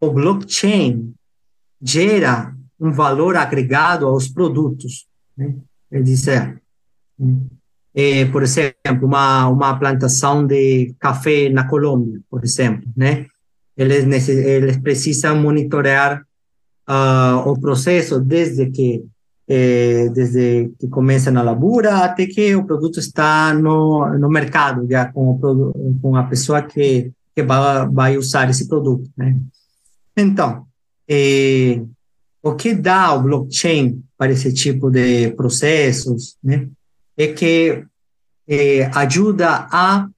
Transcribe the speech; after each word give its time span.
o 0.00 0.10
blockchain 0.10 1.14
gera 1.80 2.54
um 2.78 2.90
valor 2.90 3.36
agregado 3.36 4.06
aos 4.06 4.28
produtos. 4.28 5.06
Né? 5.36 5.54
Quer 5.90 6.02
dizer, 6.02 6.62
é, 7.94 8.24
por 8.26 8.42
exemplo, 8.42 9.06
uma, 9.06 9.48
uma 9.48 9.78
plantação 9.78 10.46
de 10.46 10.94
café 10.98 11.48
na 11.48 11.68
Colômbia, 11.68 12.20
por 12.28 12.42
exemplo, 12.42 12.88
né? 12.96 13.26
Eles, 13.76 14.28
eles 14.28 14.76
precisam 14.76 15.40
monitorar 15.40 16.24
uh, 16.88 17.48
o 17.48 17.58
processo 17.58 18.20
desde 18.20 18.70
que 18.70 19.04
eh, 19.46 20.08
desde 20.08 20.72
que 20.78 20.88
começa 20.88 21.30
na 21.30 21.42
lavoura 21.42 21.98
até 21.98 22.26
que 22.26 22.54
o 22.54 22.64
produto 22.64 22.98
está 22.98 23.52
no, 23.52 24.18
no 24.18 24.30
mercado, 24.30 24.86
já 24.88 25.12
com, 25.12 25.32
o, 25.32 25.98
com 26.00 26.16
a 26.16 26.22
pessoa 26.22 26.62
que, 26.62 27.12
que 27.34 27.42
vai, 27.42 27.86
vai 27.90 28.16
usar 28.16 28.48
esse 28.48 28.66
produto. 28.66 29.10
Né? 29.14 29.36
Então, 30.16 30.66
eh, 31.08 31.82
o 32.42 32.54
que 32.54 32.74
dá 32.74 33.12
o 33.14 33.22
blockchain 33.22 34.02
para 34.16 34.32
esse 34.32 34.52
tipo 34.52 34.90
de 34.90 35.30
processos 35.32 36.36
né, 36.42 36.68
é 37.16 37.28
que 37.28 37.84
eh, 38.46 38.90
ajuda 38.94 39.66
a 39.70 40.08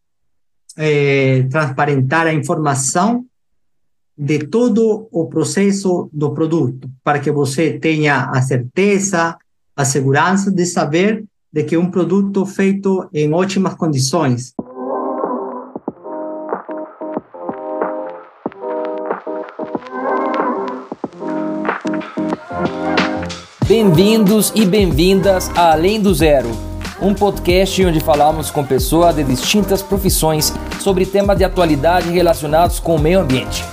eh, 0.77 1.47
transparentar 1.51 2.27
a 2.27 2.35
informação 2.35 3.25
de 4.17 4.41
todo 4.47 5.09
o 5.13 5.27
processo 5.27 6.09
do 6.13 6.33
produto, 6.33 6.91
para 7.05 7.21
que 7.21 7.31
você 7.31 7.79
tenha 7.79 8.31
a 8.31 8.41
certeza, 8.41 9.37
a 9.75 9.85
segurança 9.85 10.51
de 10.51 10.65
saber 10.65 11.25
de 11.53 11.65
que 11.65 11.77
um 11.77 11.91
produto 11.91 12.45
feito 12.45 13.09
em 13.13 13.33
ótimas 13.33 13.75
condições. 13.75 14.53
Bem-vindos 23.69 24.53
e 24.55 24.65
bem-vindas 24.65 25.51
a 25.57 25.73
Além 25.73 26.01
do 26.01 26.15
Zero, 26.15 26.49
um 27.03 27.13
podcast 27.13 27.85
onde 27.85 27.99
falamos 27.99 28.49
com 28.49 28.65
pessoas 28.65 29.17
de 29.17 29.25
distintas 29.25 29.83
profissões 29.83 30.53
sobre 30.79 31.05
temas 31.05 31.37
de 31.37 31.43
atualidade 31.43 32.09
relacionados 32.13 32.79
com 32.79 32.95
o 32.95 32.99
meio 32.99 33.19
ambiente. 33.19 33.65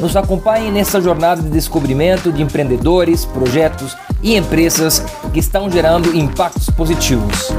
Nos 0.00 0.16
acompanhe 0.16 0.72
nessa 0.72 1.00
jornada 1.00 1.40
de 1.40 1.48
descobrimento 1.48 2.32
de 2.32 2.42
empreendedores, 2.42 3.24
projetos 3.24 3.96
e 4.20 4.34
empresas 4.34 4.98
que 5.32 5.38
estão 5.38 5.70
gerando 5.70 6.16
impactos 6.16 6.68
positivos. 6.68 7.52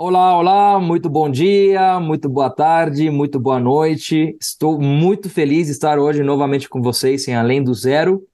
Olá, 0.00 0.38
olá, 0.38 0.78
muito 0.78 1.10
bom 1.10 1.28
dia, 1.28 1.98
muito 1.98 2.28
boa 2.28 2.48
tarde, 2.48 3.10
muito 3.10 3.40
boa 3.40 3.58
noite. 3.58 4.36
Estou 4.40 4.80
muito 4.80 5.28
feliz 5.28 5.66
de 5.66 5.72
estar 5.72 5.98
hoje 5.98 6.22
novamente 6.22 6.68
com 6.68 6.80
vocês 6.80 7.26
em 7.26 7.34
Além 7.34 7.60
do 7.60 7.74
Zero. 7.74 8.24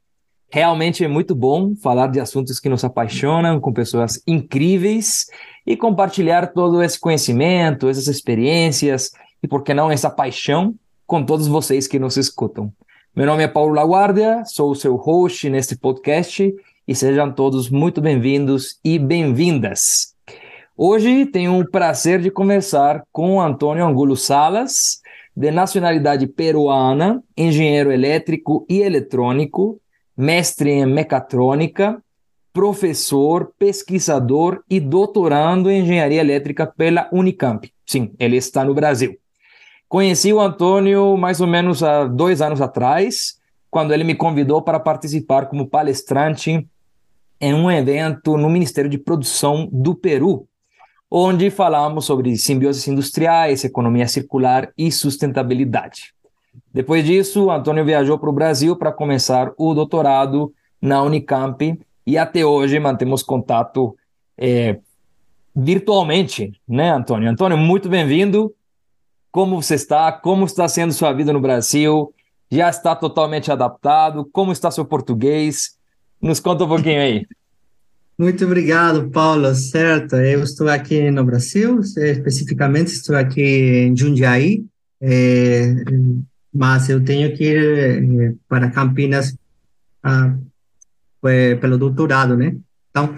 Realmente 0.50 1.02
é 1.02 1.08
muito 1.08 1.34
bom 1.34 1.74
falar 1.74 2.08
de 2.08 2.20
assuntos 2.20 2.60
que 2.60 2.68
nos 2.68 2.84
apaixonam, 2.84 3.58
com 3.60 3.72
pessoas 3.72 4.22
incríveis 4.26 5.24
e 5.66 5.74
compartilhar 5.74 6.48
todo 6.48 6.82
esse 6.82 7.00
conhecimento, 7.00 7.88
essas 7.88 8.08
experiências 8.08 9.12
e, 9.42 9.48
por 9.48 9.62
que 9.62 9.72
não, 9.72 9.90
essa 9.90 10.10
paixão 10.10 10.74
com 11.06 11.24
todos 11.24 11.46
vocês 11.46 11.86
que 11.86 11.98
nos 11.98 12.18
escutam. 12.18 12.70
Meu 13.16 13.24
nome 13.24 13.42
é 13.42 13.48
Paulo 13.48 13.72
Laguardia, 13.72 14.44
sou 14.44 14.72
o 14.72 14.76
seu 14.76 14.96
host 14.96 15.48
neste 15.48 15.78
podcast 15.78 16.54
e 16.86 16.94
sejam 16.94 17.32
todos 17.32 17.70
muito 17.70 18.02
bem-vindos 18.02 18.78
e 18.84 18.98
bem-vindas. 18.98 20.13
Hoje 20.76 21.24
tenho 21.26 21.60
o 21.60 21.70
prazer 21.70 22.20
de 22.20 22.32
conversar 22.32 23.04
com 23.12 23.40
Antônio 23.40 23.86
Angulo 23.86 24.16
Salas, 24.16 25.00
de 25.36 25.52
nacionalidade 25.52 26.26
peruana, 26.26 27.22
engenheiro 27.36 27.92
elétrico 27.92 28.66
e 28.68 28.80
eletrônico, 28.80 29.80
mestre 30.16 30.70
em 30.70 30.84
mecatrônica, 30.84 32.02
professor, 32.52 33.52
pesquisador 33.56 34.64
e 34.68 34.80
doutorando 34.80 35.70
em 35.70 35.82
engenharia 35.82 36.20
elétrica 36.20 36.66
pela 36.66 37.08
Unicamp. 37.12 37.72
Sim, 37.86 38.12
ele 38.18 38.36
está 38.36 38.64
no 38.64 38.74
Brasil. 38.74 39.16
Conheci 39.88 40.32
o 40.32 40.40
Antônio 40.40 41.16
mais 41.16 41.40
ou 41.40 41.46
menos 41.46 41.84
há 41.84 42.04
dois 42.04 42.42
anos 42.42 42.60
atrás, 42.60 43.38
quando 43.70 43.94
ele 43.94 44.02
me 44.02 44.16
convidou 44.16 44.60
para 44.60 44.80
participar 44.80 45.46
como 45.46 45.68
palestrante 45.68 46.66
em 47.40 47.54
um 47.54 47.70
evento 47.70 48.36
no 48.36 48.50
Ministério 48.50 48.90
de 48.90 48.98
Produção 48.98 49.68
do 49.70 49.94
Peru, 49.94 50.48
onde 51.16 51.48
falamos 51.48 52.06
sobre 52.06 52.36
simbioses 52.36 52.88
industriais, 52.88 53.62
economia 53.62 54.08
circular 54.08 54.72
e 54.76 54.90
sustentabilidade. 54.90 56.12
Depois 56.72 57.04
disso, 57.04 57.52
Antônio 57.52 57.84
viajou 57.84 58.18
para 58.18 58.28
o 58.28 58.32
Brasil 58.32 58.74
para 58.74 58.90
começar 58.90 59.52
o 59.56 59.72
doutorado 59.74 60.52
na 60.82 61.00
Unicamp 61.04 61.80
e 62.04 62.18
até 62.18 62.44
hoje 62.44 62.80
mantemos 62.80 63.22
contato 63.22 63.96
é, 64.36 64.80
virtualmente, 65.54 66.60
né, 66.66 66.90
Antônio? 66.90 67.30
Antônio, 67.30 67.56
muito 67.56 67.88
bem-vindo. 67.88 68.52
Como 69.30 69.62
você 69.62 69.76
está? 69.76 70.10
Como 70.10 70.44
está 70.44 70.66
sendo 70.66 70.92
sua 70.92 71.12
vida 71.12 71.32
no 71.32 71.40
Brasil? 71.40 72.12
Já 72.50 72.68
está 72.68 72.96
totalmente 72.96 73.52
adaptado? 73.52 74.28
Como 74.32 74.50
está 74.50 74.68
seu 74.68 74.84
português? 74.84 75.78
Nos 76.20 76.40
conta 76.40 76.64
um 76.64 76.68
pouquinho 76.68 77.00
aí. 77.00 77.24
Muito 78.16 78.44
obrigado, 78.44 79.10
Paulo. 79.10 79.52
Certo, 79.54 80.16
eu 80.16 80.42
estou 80.42 80.68
aqui 80.68 81.10
no 81.10 81.24
Brasil, 81.24 81.80
especificamente 81.80 82.88
estou 82.88 83.16
aqui 83.16 83.42
em 83.88 83.96
Jundiaí, 83.96 84.64
é, 85.00 85.74
mas 86.52 86.88
eu 86.88 87.04
tenho 87.04 87.36
que 87.36 87.44
ir 87.44 88.32
eh, 88.32 88.34
para 88.48 88.70
Campinas 88.70 89.36
ah, 90.02 90.36
pelo 91.60 91.76
doutorado, 91.76 92.36
né? 92.36 92.56
Então, 92.90 93.16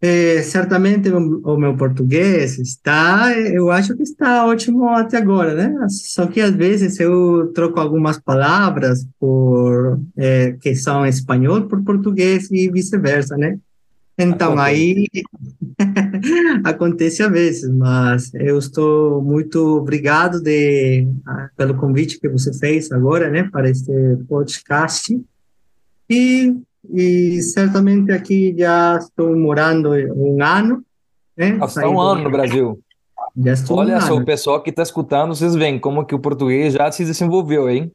é, 0.00 0.42
certamente 0.42 1.10
o, 1.10 1.56
meu 1.56 1.76
português 1.76 2.58
está, 2.58 3.32
eu 3.38 3.70
acho 3.70 3.96
que 3.96 4.02
está 4.02 4.46
ótimo 4.46 4.88
até 4.88 5.16
agora, 5.18 5.54
né? 5.54 5.86
Só 5.88 6.26
que 6.26 6.40
às 6.40 6.52
vezes 6.52 7.00
eu 7.00 7.52
troco 7.54 7.80
algumas 7.80 8.18
palavras 8.18 9.06
por 9.18 10.00
é, 10.16 10.52
que 10.52 10.74
são 10.74 11.04
espanhol 11.04 11.62
por 11.62 11.82
português 11.82 12.50
e 12.50 12.70
vice-versa, 12.70 13.36
né? 13.36 13.58
Então, 14.18 14.58
aí 14.58 15.06
acontece 16.64 17.22
a 17.22 17.28
vezes, 17.28 17.70
mas 17.70 18.32
eu 18.34 18.58
estou 18.58 19.22
muito 19.22 19.76
obrigado 19.76 20.40
de, 20.40 21.06
ah, 21.26 21.50
pelo 21.54 21.74
convite 21.74 22.18
que 22.18 22.28
você 22.28 22.52
fez 22.58 22.90
agora, 22.90 23.30
né, 23.30 23.48
para 23.52 23.68
este 23.68 23.92
podcast. 24.26 25.20
E, 26.08 26.54
e 26.94 27.42
certamente 27.42 28.10
aqui 28.10 28.54
já 28.56 28.96
estou 28.96 29.36
morando 29.36 29.90
um 29.90 30.42
ano. 30.42 30.82
Né, 31.36 31.58
está 31.62 31.86
um 31.86 32.00
ano 32.00 32.22
no 32.22 32.30
Brasil. 32.30 32.80
Já 33.36 33.52
estou 33.52 33.76
Olha 33.76 33.98
um 33.98 34.00
só, 34.00 34.14
ano. 34.14 34.22
o 34.22 34.24
pessoal 34.24 34.62
que 34.62 34.70
está 34.70 34.82
escutando, 34.82 35.34
vocês 35.34 35.54
veem 35.54 35.78
como 35.78 36.06
que 36.06 36.14
o 36.14 36.18
português 36.18 36.72
já 36.72 36.90
se 36.90 37.04
desenvolveu, 37.04 37.68
hein? 37.68 37.92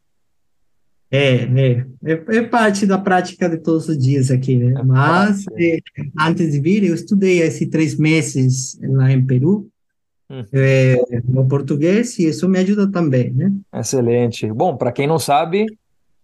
É, 1.14 1.44
é, 1.44 1.86
é, 2.06 2.38
é, 2.38 2.42
parte 2.44 2.86
da 2.86 2.98
prática 2.98 3.50
de 3.50 3.58
todos 3.58 3.90
os 3.90 3.98
dias 3.98 4.32
aqui, 4.32 4.56
né? 4.56 4.80
É 4.80 4.84
Mas 4.84 5.44
é, 5.60 5.80
antes 6.18 6.54
de 6.54 6.60
vir, 6.62 6.86
eu 6.86 6.96
estudei 6.96 7.42
esses 7.42 7.70
três 7.70 7.98
meses 7.98 8.80
lá 8.82 9.12
em 9.12 9.26
Peru, 9.26 9.68
hum. 10.30 10.46
é, 10.54 10.96
no 11.26 11.46
português, 11.46 12.18
e 12.18 12.28
isso 12.28 12.48
me 12.48 12.60
ajuda 12.60 12.90
também, 12.90 13.30
né? 13.34 13.52
Excelente. 13.74 14.48
Bom, 14.54 14.78
para 14.78 14.94
quem 14.94 15.06
não 15.06 15.20
sabe, 15.20 15.66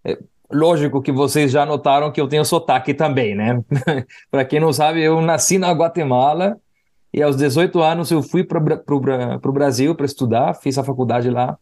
é, 0.06 0.18
lógico 0.50 1.02
que 1.02 1.12
vocês 1.12 1.52
já 1.52 1.66
notaram 1.66 2.10
que 2.10 2.22
eu 2.22 2.28
tenho 2.30 2.46
sotaque 2.46 2.94
também, 2.94 3.36
né? 3.36 3.62
para 4.32 4.46
quem 4.46 4.62
não 4.62 4.72
sabe, 4.72 5.04
eu 5.04 5.20
nasci 5.20 5.58
na 5.58 5.70
Guatemala 5.74 6.58
e 7.14 7.22
aos 7.22 7.36
18 7.36 7.82
anos 7.82 8.10
eu 8.10 8.24
fui 8.24 8.42
para 8.42 8.58
o 8.58 9.52
Brasil 9.52 9.94
para 9.96 10.06
estudar, 10.06 10.54
fiz 10.54 10.78
a 10.78 10.84
faculdade 10.84 11.30
lá 11.30 11.58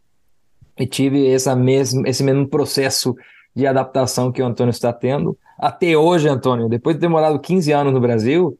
e 0.77 0.85
tive 0.85 1.27
essa 1.29 1.55
mesmo, 1.55 2.05
esse 2.05 2.23
mesmo 2.23 2.47
processo 2.47 3.15
de 3.55 3.65
adaptação 3.65 4.31
que 4.31 4.41
o 4.41 4.45
Antônio 4.45 4.71
está 4.71 4.91
tendo. 4.91 5.37
Até 5.57 5.97
hoje, 5.97 6.27
Antônio, 6.27 6.67
depois 6.67 6.95
de 6.95 7.01
ter 7.01 7.07
morado 7.07 7.39
15 7.39 7.71
anos 7.71 7.93
no 7.93 8.01
Brasil, 8.01 8.57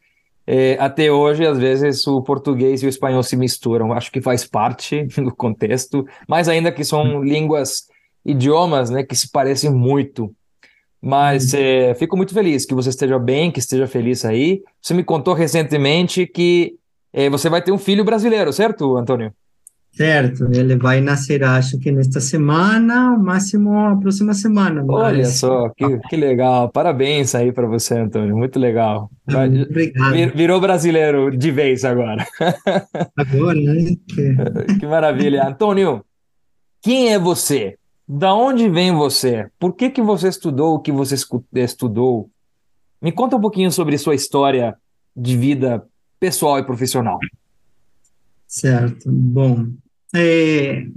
é, 0.47 0.77
até 0.79 1.11
hoje, 1.11 1.45
às 1.45 1.57
vezes, 1.57 2.05
o 2.07 2.21
português 2.21 2.81
e 2.81 2.85
o 2.85 2.89
espanhol 2.89 3.23
se 3.23 3.35
misturam. 3.35 3.91
Acho 3.91 4.11
que 4.11 4.21
faz 4.21 4.45
parte 4.45 5.03
do 5.17 5.35
contexto, 5.35 6.05
mas 6.27 6.47
ainda 6.47 6.71
que 6.71 6.83
são 6.83 7.23
línguas, 7.23 7.87
idiomas, 8.23 8.89
né, 8.89 9.03
que 9.03 9.15
se 9.15 9.29
parecem 9.29 9.71
muito. 9.71 10.33
Mas 11.01 11.53
uhum. 11.53 11.59
é, 11.59 11.93
fico 11.95 12.15
muito 12.15 12.33
feliz 12.33 12.65
que 12.65 12.73
você 12.73 12.89
esteja 12.89 13.19
bem, 13.19 13.51
que 13.51 13.59
esteja 13.59 13.87
feliz 13.87 14.23
aí. 14.23 14.63
Você 14.81 14.93
me 14.93 15.03
contou 15.03 15.33
recentemente 15.33 16.25
que 16.25 16.75
é, 17.11 17.29
você 17.29 17.49
vai 17.49 17.61
ter 17.61 17.71
um 17.71 17.77
filho 17.77 18.03
brasileiro, 18.03 18.51
certo, 18.53 18.97
Antônio? 18.97 19.33
Certo, 19.95 20.49
ele 20.53 20.75
vai 20.75 20.99
nascer, 20.99 21.41
acho 21.41 21.79
que 21.79 21.89
nesta 21.89 22.19
semana, 22.19 23.13
o 23.13 23.23
máximo 23.23 23.79
a 23.79 23.95
próxima 23.95 24.33
semana. 24.33 24.83
Olha 24.89 25.19
mas... 25.19 25.35
só, 25.35 25.69
que, 25.69 25.99
que 26.09 26.17
legal. 26.17 26.69
Parabéns 26.69 27.33
aí 27.33 27.53
para 27.53 27.65
você, 27.65 27.97
Antônio. 27.97 28.35
Muito 28.35 28.59
legal. 28.59 29.09
Obrigado. 29.25 30.35
Virou 30.35 30.59
brasileiro 30.59 31.31
de 31.35 31.49
vez 31.49 31.85
agora. 31.85 32.27
Agora, 33.15 33.57
né? 33.57 33.95
Que... 34.05 34.75
que 34.81 34.85
maravilha. 34.85 35.47
Antônio, 35.47 36.03
quem 36.81 37.13
é 37.13 37.17
você? 37.17 37.77
Da 38.05 38.33
onde 38.33 38.69
vem 38.69 38.93
você? 38.93 39.47
Por 39.57 39.73
que, 39.73 39.89
que 39.89 40.01
você 40.01 40.27
estudou 40.27 40.75
o 40.75 40.79
que 40.79 40.91
você 40.91 41.15
estudou? 41.53 42.29
Me 43.01 43.13
conta 43.13 43.37
um 43.37 43.41
pouquinho 43.41 43.71
sobre 43.71 43.97
sua 43.97 44.13
história 44.13 44.75
de 45.15 45.37
vida 45.37 45.87
pessoal 46.19 46.59
e 46.59 46.65
profissional. 46.65 47.17
Certo. 48.45 49.09
Bom, 49.09 49.67
é, 50.15 50.87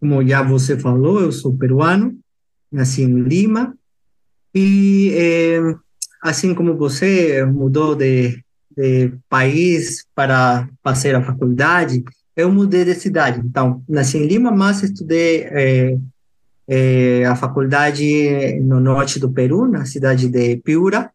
como 0.00 0.26
já 0.26 0.42
você 0.42 0.78
falou, 0.78 1.20
eu 1.20 1.32
sou 1.32 1.56
peruano, 1.56 2.18
nasci 2.70 3.02
em 3.02 3.22
Lima, 3.22 3.74
e 4.54 5.12
é, 5.14 5.58
assim 6.22 6.54
como 6.54 6.76
você 6.76 7.44
mudou 7.44 7.94
de, 7.94 8.42
de 8.76 9.12
país 9.28 10.06
para 10.14 10.68
fazer 10.82 11.14
a 11.14 11.22
faculdade, 11.22 12.02
eu 12.36 12.50
mudei 12.50 12.84
de 12.84 12.94
cidade. 12.94 13.40
Então, 13.44 13.82
nasci 13.88 14.18
em 14.18 14.26
Lima, 14.26 14.50
mas 14.50 14.82
estudei 14.82 15.42
é, 15.42 15.98
é, 16.66 17.24
a 17.26 17.36
faculdade 17.36 18.58
no 18.60 18.80
norte 18.80 19.18
do 19.18 19.30
Peru, 19.30 19.68
na 19.68 19.84
cidade 19.84 20.28
de 20.28 20.56
Piura, 20.56 21.10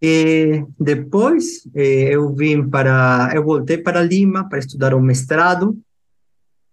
e 0.00 0.64
depois 0.78 1.68
eh, 1.74 2.14
eu 2.14 2.32
vim 2.32 2.68
para, 2.68 3.32
eu 3.34 3.42
voltei 3.42 3.78
para 3.78 4.00
Lima 4.00 4.48
para 4.48 4.60
estudar 4.60 4.94
o 4.94 5.02
mestrado 5.02 5.76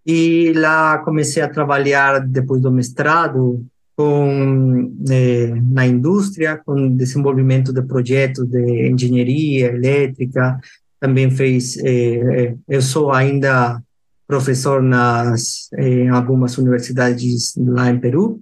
e 0.06 0.54
lá 0.54 1.00
comecei 1.00 1.42
a 1.42 1.50
trabalhar 1.50 2.20
depois 2.20 2.62
do 2.62 2.72
mestrado 2.72 3.66
com 3.96 4.94
eh, 5.10 5.54
na 5.72 5.88
indústria, 5.88 6.62
com 6.66 6.96
desenvolvimento 6.96 7.74
de 7.74 7.82
projetos 7.82 8.48
de 8.48 8.90
engenharia 8.90 9.68
elétrica. 9.68 10.60
Também 11.00 11.32
fez, 11.32 11.78
eh, 11.78 12.56
eu 12.68 12.82
sou 12.82 13.12
ainda 13.12 13.82
professor 14.28 14.82
nas 14.82 15.70
em 15.78 16.10
algumas 16.10 16.58
universidades 16.58 17.54
lá 17.58 17.90
em 17.90 18.00
Peru. 18.00 18.42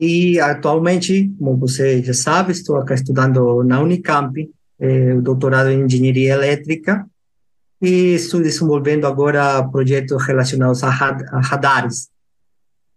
E 0.00 0.38
atualmente, 0.38 1.32
como 1.38 1.56
você 1.56 2.02
já 2.02 2.14
sabe, 2.14 2.52
estou 2.52 2.76
aqui 2.76 2.94
estudando 2.94 3.64
na 3.64 3.80
Unicamp, 3.80 4.48
eh, 4.78 5.14
o 5.14 5.20
doutorado 5.20 5.70
em 5.70 5.84
engenharia 5.84 6.34
elétrica, 6.34 7.04
e 7.80 8.14
estou 8.14 8.40
desenvolvendo 8.40 9.06
agora 9.06 9.62
projetos 9.68 10.24
relacionados 10.24 10.82
a, 10.82 10.90
radares. 10.90 12.08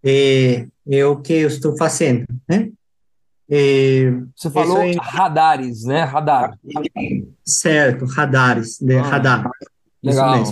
É, 0.03 0.67
é, 0.89 1.05
o 1.05 1.17
que 1.17 1.33
eu 1.33 1.47
estou 1.47 1.77
fazendo, 1.77 2.25
né? 2.49 2.71
É, 3.49 4.11
você 4.35 4.49
falou 4.49 4.81
é... 4.81 4.93
radares, 4.97 5.83
né? 5.83 6.03
Radar. 6.03 6.57
Certo, 7.45 8.05
radares, 8.05 8.79
de 8.79 8.95
ah, 8.95 9.01
radar. 9.01 9.51
Legal, 10.01 10.43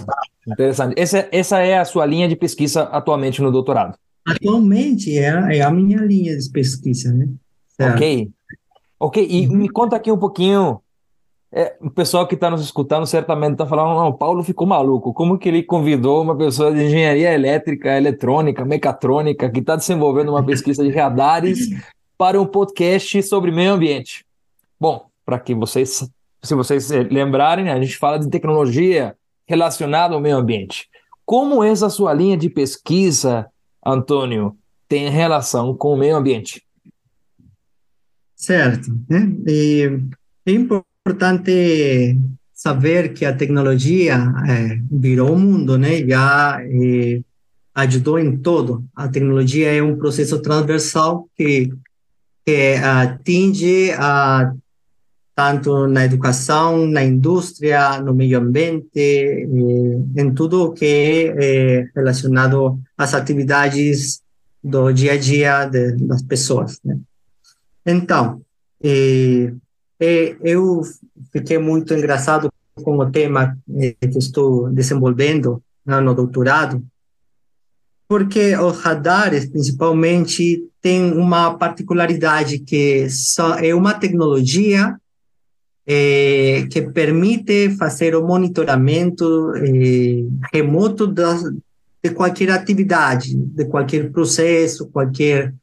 interessante. 0.46 0.94
Essa, 1.00 1.28
essa 1.32 1.60
é 1.60 1.80
a 1.80 1.86
sua 1.86 2.06
linha 2.06 2.28
de 2.28 2.36
pesquisa 2.36 2.84
atualmente 2.84 3.42
no 3.42 3.52
doutorado? 3.52 3.98
Atualmente 4.28 5.18
é, 5.18 5.58
é 5.58 5.62
a 5.62 5.72
minha 5.72 6.00
linha 6.02 6.38
de 6.38 6.50
pesquisa, 6.52 7.12
né? 7.12 7.28
Certo. 7.70 7.96
Ok. 7.96 8.32
Ok, 9.00 9.28
e 9.30 9.48
me 9.48 9.70
conta 9.70 9.96
aqui 9.96 10.12
um 10.12 10.18
pouquinho. 10.18 10.82
É, 11.52 11.76
o 11.82 11.90
pessoal 11.90 12.28
que 12.28 12.36
está 12.36 12.50
nos 12.50 12.62
escutando 12.62 13.08
certamente 13.08 13.54
está 13.54 13.66
falando, 13.66 13.96
não, 13.96 14.10
o 14.10 14.14
Paulo 14.14 14.44
ficou 14.44 14.68
maluco. 14.68 15.14
Como 15.14 15.38
que 15.38 15.50
ele 15.50 15.64
convidou 15.64 16.22
uma 16.22 16.38
pessoa 16.38 16.72
de 16.72 16.84
engenharia 16.84 17.34
elétrica, 17.34 17.98
eletrônica, 17.98 18.64
mecatrônica, 18.64 19.50
que 19.50 19.60
está 19.60 19.76
desenvolvendo 19.76 20.30
uma 20.30 20.46
pesquisa 20.46 20.84
de 20.84 20.92
radares 20.92 21.70
para 22.18 22.40
um 22.40 22.46
podcast 22.46 23.24
sobre 23.24 23.52
meio 23.52 23.74
ambiente? 23.74 24.24
Bom, 24.80 25.08
para 25.26 25.40
que 25.40 25.56
vocês, 25.56 26.08
se 26.44 26.56
vocês 26.56 26.90
lembrarem, 26.90 27.70
a 27.70 27.82
gente 27.82 27.98
fala 27.98 28.20
de 28.20 28.30
tecnologia 28.30 29.16
relacionada 29.48 30.14
ao 30.14 30.22
meio 30.22 30.38
ambiente. 30.38 30.88
Como 31.26 31.64
essa 31.64 31.90
sua 31.90 32.14
linha 32.14 32.38
de 32.38 32.50
pesquisa 32.50 33.48
Antônio, 33.86 34.56
tem 34.88 35.10
relação 35.10 35.76
com 35.76 35.94
o 35.94 35.98
meio 35.98 36.16
ambiente. 36.16 36.64
Certo. 38.36 38.90
Né? 39.10 39.32
E 39.48 40.00
é 40.46 40.52
importante 40.52 40.90
saber 42.54 43.14
que 43.14 43.26
a 43.26 43.34
tecnologia 43.34 44.16
é, 44.48 44.80
virou 44.92 45.34
o 45.34 45.40
mundo, 45.40 45.78
né? 45.78 46.06
Já 46.06 46.60
é, 46.62 47.22
ajudou 47.74 48.20
em 48.20 48.38
todo. 48.38 48.84
A 48.96 49.08
tecnologia 49.08 49.74
é 49.74 49.82
um 49.82 49.98
processo 49.98 50.42
transversal 50.42 51.30
que, 51.38 51.70
que 52.46 52.74
atinge 52.76 53.92
a 53.92 54.54
tanto 55.34 55.88
na 55.88 56.04
educação, 56.04 56.86
na 56.86 57.02
indústria, 57.02 58.02
no 58.02 58.14
meio 58.14 58.40
ambiente, 58.40 59.48
em 60.18 60.34
tudo 60.34 60.74
que 60.74 61.34
é 61.38 61.88
relacionado 61.96 62.78
às 62.98 63.14
atividades 63.14 64.22
do 64.62 64.92
dia 64.92 65.14
a 65.14 65.18
dia 65.18 65.66
de, 65.66 65.94
das 66.06 66.22
pessoas. 66.24 66.82
Né? 66.84 67.00
Então, 67.86 68.42
eh, 68.84 69.54
eu 70.00 70.82
fiquei 71.32 71.58
muito 71.58 71.94
engraçado 71.94 72.52
com 72.84 72.98
o 72.98 73.12
tema 73.12 73.58
que 73.68 74.18
estou 74.18 74.70
desenvolvendo 74.70 75.62
no 75.86 76.14
doutorado, 76.14 76.82
porque 78.08 78.56
os 78.56 78.80
radares, 78.80 79.48
principalmente, 79.48 80.68
têm 80.82 81.12
uma 81.12 81.56
particularidade 81.58 82.60
que 82.60 83.10
só 83.10 83.56
é 83.56 83.76
uma 83.76 83.94
tecnologia 83.94 84.98
eh, 85.86 86.68
que 86.72 86.82
permite 86.84 87.72
fazer 87.72 88.16
o 88.16 88.26
monitoramento 88.26 89.54
eh, 89.56 90.24
remoto 90.54 91.06
das, 91.08 91.44
de 92.04 92.12
qualquer 92.12 92.52
atividade, 92.52 93.36
de 93.36 93.66
qualquer 93.66 94.12
processo, 94.12 94.88
qualquer 94.88 95.54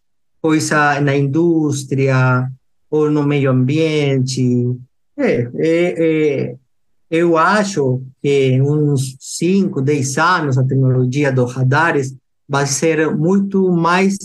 coisa 0.40 1.00
na 1.00 1.16
indústria 1.16 2.48
ou 2.96 3.10
no 3.10 3.22
meio 3.22 3.50
ambiente. 3.50 4.42
É, 5.16 5.50
é, 5.58 6.54
eu 7.10 7.36
acho 7.36 8.02
que 8.22 8.60
uns 8.60 9.16
5, 9.20 9.80
10 9.80 10.18
anos 10.18 10.58
a 10.58 10.64
tecnologia 10.64 11.32
dos 11.32 11.52
radares 11.54 12.14
vai 12.48 12.66
ser 12.66 13.14
muito 13.14 13.70
mais 13.72 14.16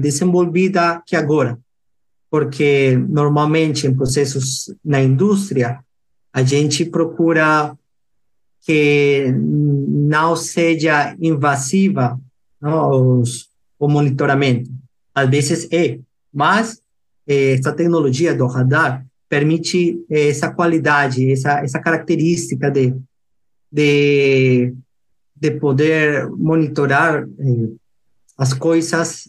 desenvolvida 0.00 1.02
que 1.06 1.16
agora 1.16 1.58
porque 2.32 2.96
normalmente 3.10 3.86
em 3.86 3.94
processos 3.94 4.74
na 4.82 5.02
indústria 5.02 5.84
a 6.32 6.42
gente 6.42 6.82
procura 6.86 7.76
que 8.62 9.30
não 9.36 10.34
seja 10.34 11.14
invasiva 11.20 12.18
não, 12.58 13.20
os, 13.20 13.50
o 13.78 13.86
monitoramento. 13.86 14.70
Às 15.14 15.28
vezes 15.28 15.68
é, 15.70 15.98
mas 16.32 16.78
eh, 16.78 16.81
essa 17.26 17.72
tecnologia 17.72 18.34
do 18.34 18.46
radar 18.46 19.04
permite 19.28 20.04
eh, 20.10 20.28
essa 20.28 20.50
qualidade, 20.50 21.30
essa, 21.30 21.60
essa 21.60 21.80
característica 21.80 22.70
de, 22.70 22.94
de, 23.70 24.74
de 25.34 25.50
poder 25.52 26.28
monitorar 26.30 27.24
eh, 27.24 27.68
as 28.36 28.52
coisas 28.52 29.24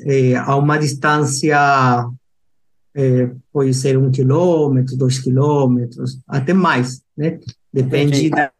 a 0.45 0.55
uma 0.55 0.77
distância 0.77 1.57
é, 2.95 3.31
pode 3.51 3.73
ser 3.73 3.97
um 3.97 4.11
quilômetro, 4.11 4.95
dois 4.95 5.19
quilômetros, 5.19 6.19
até 6.27 6.53
mais, 6.53 7.01
né? 7.17 7.39
Depende 7.71 8.29
da, 8.29 8.51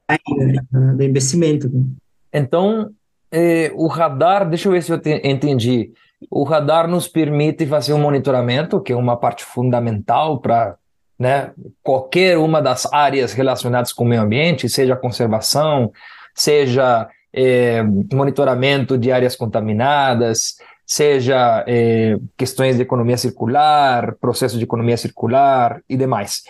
do 0.95 1.03
investimento. 1.03 1.69
Né? 1.69 1.85
Então, 2.33 2.91
é, 3.31 3.71
o 3.75 3.87
radar, 3.87 4.49
deixa 4.49 4.67
eu 4.67 4.71
ver 4.71 4.81
se 4.81 4.91
eu 4.91 4.99
te, 4.99 5.21
entendi. 5.23 5.91
O 6.29 6.43
radar 6.43 6.87
nos 6.87 7.07
permite 7.07 7.65
fazer 7.65 7.93
um 7.93 7.99
monitoramento, 7.99 8.81
que 8.81 8.93
é 8.93 8.95
uma 8.95 9.17
parte 9.17 9.43
fundamental 9.43 10.39
para 10.39 10.75
né, 11.17 11.51
qualquer 11.81 12.37
uma 12.37 12.61
das 12.61 12.91
áreas 12.91 13.33
relacionadas 13.33 13.93
com 13.93 14.03
o 14.03 14.07
meio 14.07 14.21
ambiente, 14.21 14.67
seja 14.67 14.95
conservação, 14.95 15.91
seja 16.33 17.07
é, 17.31 17.83
monitoramento 18.11 18.97
de 18.97 19.11
áreas 19.11 19.35
contaminadas, 19.35 20.55
seja 20.85 21.63
é, 21.67 22.17
questões 22.37 22.75
de 22.75 22.81
economia 22.81 23.17
circular, 23.17 24.15
processo 24.19 24.57
de 24.57 24.63
economia 24.63 24.97
circular 24.97 25.81
e 25.87 25.95
demais. 25.95 26.43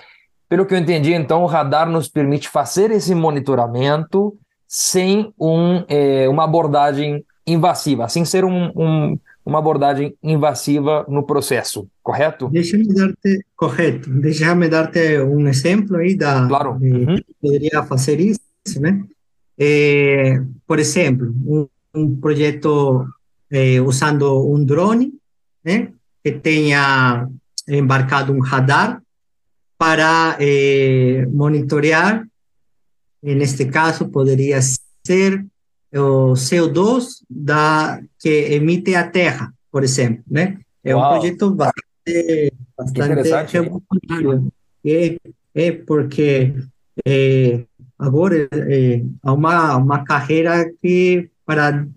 Pelo 0.49 0.65
que 0.65 0.73
eu 0.73 0.77
entendi, 0.77 1.13
então, 1.13 1.43
o 1.43 1.47
radar 1.47 1.89
nos 1.89 2.07
permite 2.07 2.49
fazer 2.49 2.91
esse 2.91 3.15
monitoramento 3.15 4.37
sem 4.67 5.33
um, 5.39 5.83
é, 5.87 6.27
uma 6.27 6.43
abordagem 6.43 7.23
invasiva, 7.45 8.07
sem 8.07 8.25
ser 8.25 8.45
um, 8.45 8.71
um, 8.75 9.19
uma 9.45 9.59
abordagem 9.59 10.15
invasiva 10.23 11.05
no 11.09 11.23
processo, 11.23 11.88
correto? 12.01 12.50
Deixa-me 12.50 12.88
dar-te, 12.93 13.45
correto, 13.55 14.09
deixa-me 14.09 14.69
dar-te 14.69 15.19
um 15.19 15.47
exemplo 15.47 15.97
aí 15.97 16.15
da, 16.15 16.47
claro. 16.47 16.79
de, 16.79 16.91
uhum. 16.91 17.17
poderia 17.41 17.83
fazer 17.83 18.19
isso, 18.19 18.79
né? 18.79 19.03
é, 19.57 20.41
por 20.65 20.79
exemplo, 20.79 21.33
um, 21.45 21.67
um 21.93 22.15
projeto 22.15 23.07
é, 23.51 23.79
usando 23.81 24.51
um 24.51 24.63
drone, 24.63 25.13
né, 25.63 25.91
que 26.23 26.31
tenha 26.31 27.27
embarcado 27.67 28.33
um 28.33 28.39
radar 28.39 29.01
para 29.77 30.38
é, 30.39 31.25
monitorear, 31.27 32.25
neste 33.21 33.65
caso 33.65 34.09
poderia 34.09 34.59
ser 35.05 35.45
o 36.00 36.33
CO2 36.33 37.21
da, 37.29 38.01
que 38.19 38.29
emite 38.53 38.95
a 38.95 39.07
Terra, 39.07 39.53
por 39.71 39.83
exemplo, 39.83 40.23
né? 40.29 40.57
É 40.83 40.95
Uau. 40.95 41.05
um 41.05 41.13
projeto 41.13 41.51
bastante, 41.51 42.53
bastante 42.77 43.53
revolucionário. 43.53 44.51
É, 44.85 45.17
é 45.55 45.71
porque 45.71 46.53
é, 47.05 47.63
agora 47.97 48.50
é, 48.51 49.03
há 49.21 49.31
uma, 49.31 49.77
uma 49.77 50.03
carreira 50.03 50.69
que, 50.81 51.29
para, 51.45 51.88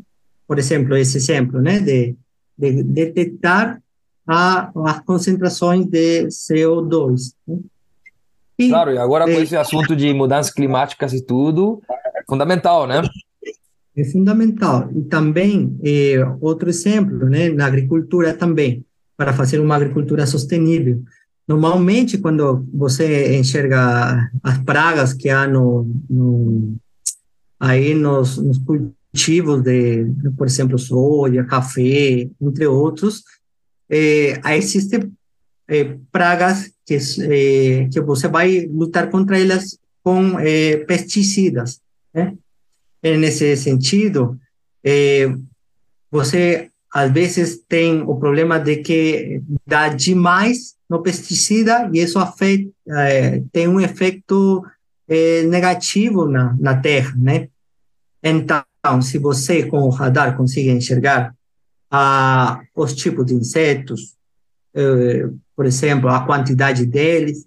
por 0.47 0.59
exemplo, 0.59 0.97
esse 0.97 1.17
exemplo, 1.17 1.61
né, 1.61 1.81
de, 1.81 2.15
de 2.57 2.83
detectar 2.83 3.81
a, 4.27 4.71
as 4.85 5.01
concentrações 5.01 5.87
de 5.87 6.27
CO2. 6.27 7.33
Né? 7.47 7.59
E, 8.59 8.69
claro, 8.69 8.93
e 8.93 8.99
agora 8.99 9.25
com 9.25 9.33
é, 9.33 9.43
esse 9.43 9.57
assunto 9.57 9.95
de 9.95 10.13
mudanças 10.15 10.53
climáticas 10.53 11.13
e 11.13 11.21
tudo, 11.21 11.83
fundamental, 12.27 12.87
né? 12.87 13.03
É 13.97 14.05
fundamental. 14.05 14.91
E 14.95 15.03
também, 15.05 15.79
é, 15.83 16.17
outro 16.41 16.69
exemplo, 16.69 17.29
né, 17.31 17.49
na 17.49 17.67
agricultura 17.67 18.35
também, 18.35 18.85
para 19.17 19.33
fazer 19.33 19.59
uma 19.59 19.77
agricultura 19.77 20.27
sustentável. 20.27 21.03
Normalmente, 21.49 22.19
quando 22.19 22.67
você 22.75 23.37
enxerga 23.39 24.31
as 24.43 24.59
pragas 24.59 25.15
que 25.15 25.31
há 25.31 25.47
no, 25.47 25.89
no 26.11 26.77
aí 27.59 27.95
nos, 27.95 28.37
nos, 28.37 28.59
cultivos 28.59 29.63
de, 29.63 30.07
por 30.37 30.47
exemplo, 30.47 30.79
soja, 30.79 31.45
café, 31.45 32.29
entre 32.41 32.67
outros, 32.67 33.23
é, 33.89 34.39
existem 34.57 35.11
é, 35.69 35.97
pragas 36.13 36.71
que, 36.85 36.99
é, 37.23 37.89
que 37.89 38.01
você 38.01 38.29
vai 38.29 38.67
lutar 38.67 39.09
contra 39.09 39.41
elas 39.41 39.79
com 40.03 40.39
é, 40.39 40.79
pesticidas. 40.79 41.81
Né? 42.13 42.37
E 43.03 43.17
nesse 43.17 43.57
sentido, 43.57 44.39
é, 44.85 45.33
você 46.11 46.71
às 46.93 47.13
vezes 47.13 47.59
tem 47.69 48.03
o 48.03 48.17
problema 48.17 48.59
de 48.59 48.77
que 48.77 49.43
dá 49.67 49.89
demais 49.89 50.77
no 50.89 51.03
pesticida 51.03 51.91
e 51.93 52.01
isso 52.01 52.19
afeta, 52.19 52.71
é, 52.89 53.43
tem 53.53 53.69
um 53.69 53.81
efeito 53.81 54.65
é, 55.09 55.43
negativo 55.43 56.27
na, 56.27 56.57
na 56.59 56.81
terra, 56.81 57.15
né? 57.17 57.49
Então, 58.23 58.65
se 59.03 59.19
você 59.19 59.65
com 59.67 59.81
o 59.81 59.91
radar 59.91 60.37
consegue 60.37 60.71
enxergar 60.71 61.35
ah, 61.91 62.61
os 62.75 62.95
tipos 62.95 63.27
de 63.27 63.35
insetos, 63.35 64.17
eh, 64.75 65.29
por 65.55 65.65
exemplo, 65.65 66.11
a 66.11 66.27
quantidade 66.27 66.85
deles, 66.85 67.47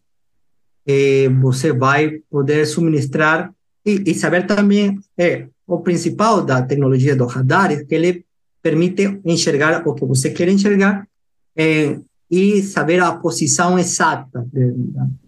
eh, 0.88 1.30
você 1.42 1.72
vai 1.72 2.22
poder 2.30 2.66
suministrar 2.66 3.54
e, 3.86 4.04
e 4.08 4.14
saber 4.14 4.46
também 4.46 5.00
é 5.18 5.48
o 5.68 5.80
principal 5.80 6.44
da 6.44 6.62
tecnologia 6.62 7.16
do 7.16 7.26
radar 7.26 7.72
é 7.72 7.84
que 7.84 7.94
ele 7.94 8.26
permite 8.62 9.20
enxergar 9.24 9.88
o 9.88 9.94
que 9.94 10.06
você 10.06 10.32
quer 10.32 10.50
enxergar 10.50 11.08
é, 11.56 12.00
e 12.30 12.62
saber 12.62 13.00
a 13.02 13.16
posição 13.16 13.78
exata 13.78 14.48
de, 14.52 14.74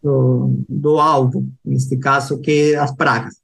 do, 0.01 0.63
do 0.67 0.99
alvo, 0.99 1.47
neste 1.63 1.97
caso, 1.97 2.39
que 2.39 2.73
é 2.73 2.75
as 2.77 2.91
pragas. 2.93 3.35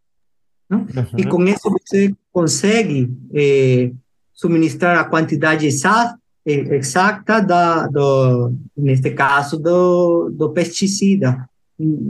Uhum. 0.70 0.86
E 1.18 1.26
com 1.26 1.44
isso 1.46 1.70
você 1.70 2.14
consegue 2.32 3.12
é, 3.34 3.92
suministrar 4.34 4.98
a 4.98 5.06
quantidade 5.06 5.66
exata, 5.66 6.20
exata 6.46 7.42
da, 7.42 7.88
do, 7.88 8.54
neste 8.76 9.12
caso, 9.12 9.58
do, 9.58 10.30
do 10.30 10.52
pesticida. 10.52 11.48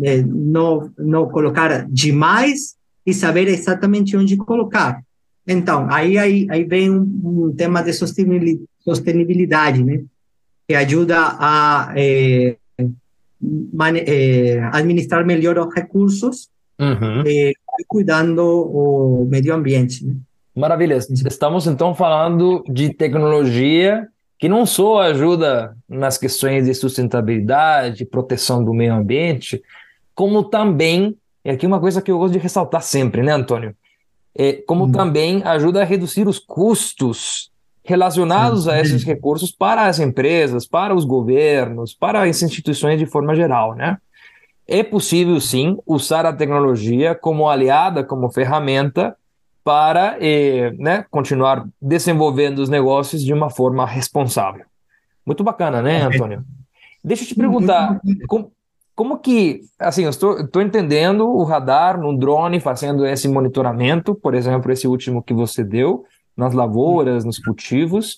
É, 0.03 0.21
não, 0.21 0.89
não 0.97 1.27
colocar 1.27 1.85
demais 1.89 2.76
e 3.07 3.13
saber 3.13 3.47
exatamente 3.47 4.17
onde 4.17 4.35
colocar. 4.35 5.01
Então, 5.47 5.87
aí, 5.89 6.17
aí, 6.17 6.45
aí 6.51 6.65
vem 6.65 6.91
um, 6.91 7.03
um 7.23 7.53
tema 7.55 7.81
de 7.81 7.93
sustentabilidade, 7.93 9.81
né? 9.81 10.03
Que 10.67 10.75
ajuda 10.75 11.15
a 11.39 11.93
é, 11.95 12.57
é, 14.05 14.59
administrar 14.73 15.25
melhor 15.25 15.57
os 15.57 15.73
recursos, 15.73 16.49
uhum. 16.77 17.23
é, 17.25 17.53
cuidando 17.87 18.43
o 18.43 19.25
meio 19.29 19.55
ambiente. 19.55 20.05
Né? 20.05 20.15
Maravilha. 20.53 20.97
Estamos 20.97 21.65
então 21.65 21.95
falando 21.95 22.61
de 22.67 22.93
tecnologia 22.93 24.05
que 24.37 24.49
não 24.49 24.65
só 24.65 24.99
ajuda 25.03 25.77
nas 25.87 26.17
questões 26.17 26.65
de 26.65 26.73
sustentabilidade, 26.73 28.05
proteção 28.05 28.61
do 28.63 28.73
meio 28.73 28.93
ambiente, 28.93 29.63
como 30.13 30.43
também 30.43 31.15
e 31.47 31.49
aqui 31.49 31.65
uma 31.65 31.79
coisa 31.79 32.01
que 32.01 32.11
eu 32.11 32.17
gosto 32.17 32.33
de 32.33 32.39
ressaltar 32.39 32.81
sempre, 32.81 33.23
né, 33.23 33.31
Antônio? 33.31 33.73
É, 34.37 34.61
como 34.67 34.83
hum. 34.83 34.91
também 34.91 35.41
ajuda 35.45 35.81
a 35.81 35.85
reduzir 35.85 36.27
os 36.27 36.39
custos 36.39 37.49
relacionados 37.85 38.67
a 38.67 38.77
esses 38.81 39.01
recursos 39.05 39.49
para 39.49 39.83
as 39.83 39.97
empresas, 39.97 40.67
para 40.67 40.93
os 40.93 41.05
governos, 41.05 41.93
para 41.93 42.23
as 42.23 42.41
instituições 42.41 42.99
de 42.99 43.05
forma 43.05 43.33
geral, 43.33 43.75
né? 43.75 43.97
É 44.67 44.83
possível, 44.83 45.39
sim, 45.39 45.77
usar 45.85 46.25
a 46.25 46.33
tecnologia 46.33 47.15
como 47.15 47.47
aliada, 47.47 48.03
como 48.03 48.29
ferramenta 48.29 49.15
para 49.63 50.17
eh, 50.19 50.71
né, 50.77 51.05
continuar 51.09 51.65
desenvolvendo 51.81 52.59
os 52.59 52.67
negócios 52.67 53.23
de 53.23 53.31
uma 53.31 53.49
forma 53.49 53.85
responsável. 53.85 54.65
Muito 55.25 55.45
bacana, 55.45 55.81
né, 55.81 56.01
Antônio? 56.01 56.43
Deixa 57.01 57.23
eu 57.23 57.27
te 57.29 57.35
perguntar, 57.35 58.01
como, 58.27 58.51
como 58.97 59.19
que, 59.19 59.61
assim, 59.77 60.05
eu 60.05 60.09
estou, 60.09 60.39
estou 60.39 60.59
entendendo 60.59 61.29
o 61.29 61.43
radar 61.43 62.01
no 62.01 62.17
drone 62.17 62.59
fazendo 62.59 63.05
esse 63.05 63.27
monitoramento, 63.27 64.15
por 64.15 64.33
exemplo, 64.33 64.71
esse 64.71 64.87
último 64.87 65.21
que 65.21 65.35
você 65.35 65.63
deu, 65.63 66.03
nas 66.35 66.51
lavouras, 66.51 67.23
nos 67.23 67.37
cultivos. 67.37 68.17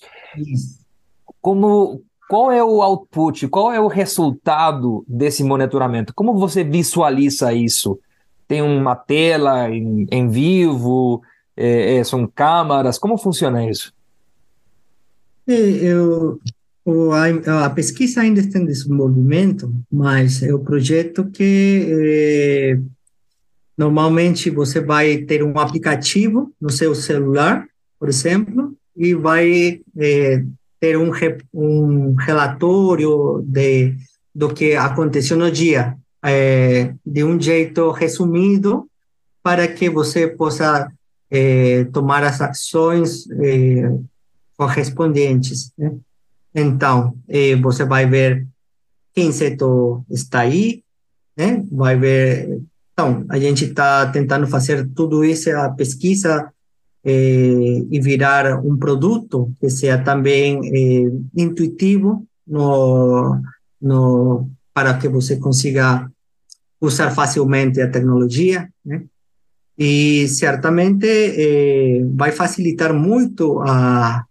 Como, 1.42 2.00
qual 2.30 2.50
é 2.50 2.64
o 2.64 2.80
output, 2.80 3.46
qual 3.48 3.70
é 3.70 3.78
o 3.78 3.88
resultado 3.88 5.04
desse 5.06 5.44
monitoramento? 5.44 6.14
Como 6.14 6.38
você 6.38 6.64
visualiza 6.64 7.52
isso? 7.52 8.00
Tem 8.48 8.62
uma 8.62 8.96
tela 8.96 9.68
em, 9.68 10.06
em 10.10 10.28
vivo? 10.30 11.20
É, 11.54 11.96
é, 11.96 12.04
são 12.04 12.26
câmaras? 12.26 12.98
Como 12.98 13.18
funciona 13.18 13.68
isso? 13.68 13.92
Eu, 15.46 16.40
a, 17.46 17.66
a, 17.66 17.70
pesquisa 17.70 18.22
ainda 18.22 18.40
está 18.40 18.58
em 18.58 18.64
desenvolvimento, 18.64 19.72
mas 19.90 20.42
é 20.42 20.52
o 20.52 20.60
projeto 20.60 21.26
que 21.30 21.86
é, 21.88 22.78
normalmente 23.76 24.48
você 24.48 24.80
vai 24.80 25.18
ter 25.18 25.42
um 25.42 25.58
aplicativo 25.58 26.52
no 26.60 26.70
seu 26.70 26.94
celular, 26.94 27.66
por 27.98 28.08
exemplo, 28.08 28.74
e 28.96 29.14
vai 29.14 29.80
é, 29.98 30.42
ter 30.80 30.96
um, 30.96 31.10
um 31.52 32.14
relatório 32.14 33.44
de, 33.46 33.94
do 34.34 34.52
que 34.52 34.74
aconteceu 34.74 35.36
no 35.36 35.50
dia, 35.50 35.96
é, 36.24 36.94
de 37.04 37.22
um 37.22 37.40
jeito 37.40 37.90
resumido, 37.90 38.88
para 39.42 39.66
que 39.68 39.88
você 39.88 40.28
possa 40.28 40.90
tomar 41.92 42.24
as 42.24 42.40
ações 42.40 43.24
correspondentes. 44.56 45.72
Né? 45.78 45.96
Então, 46.54 47.14
eh, 47.28 47.56
você 47.56 47.84
vai 47.84 48.06
ver 48.06 48.46
que 49.14 49.22
inseto 49.22 50.04
está 50.10 50.40
aí, 50.40 50.82
né? 51.36 51.64
Vai 51.70 51.96
ver. 51.96 52.60
Então, 52.92 53.24
a 53.28 53.38
gente 53.38 53.64
está 53.66 54.06
tentando 54.10 54.46
fazer 54.46 54.88
tudo 54.94 55.24
isso, 55.24 55.50
a 55.50 55.70
pesquisa, 55.70 56.52
eh, 57.04 57.86
e 57.90 58.00
virar 58.00 58.60
um 58.60 58.76
produto 58.76 59.52
que 59.58 59.70
seja 59.70 59.98
também 59.98 60.60
eh, 60.66 61.10
intuitivo 61.34 62.26
no, 62.46 63.40
no, 63.80 64.50
para 64.74 64.98
que 64.98 65.08
você 65.08 65.36
consiga 65.36 66.10
usar 66.80 67.10
facilmente 67.10 67.80
a 67.80 67.90
tecnologia, 67.90 68.68
né? 68.84 69.04
E 69.78 70.28
certamente 70.28 71.06
eh, 71.06 72.04
vai 72.14 72.32
facilitar 72.32 72.92
muito 72.92 73.60
a 73.60 74.26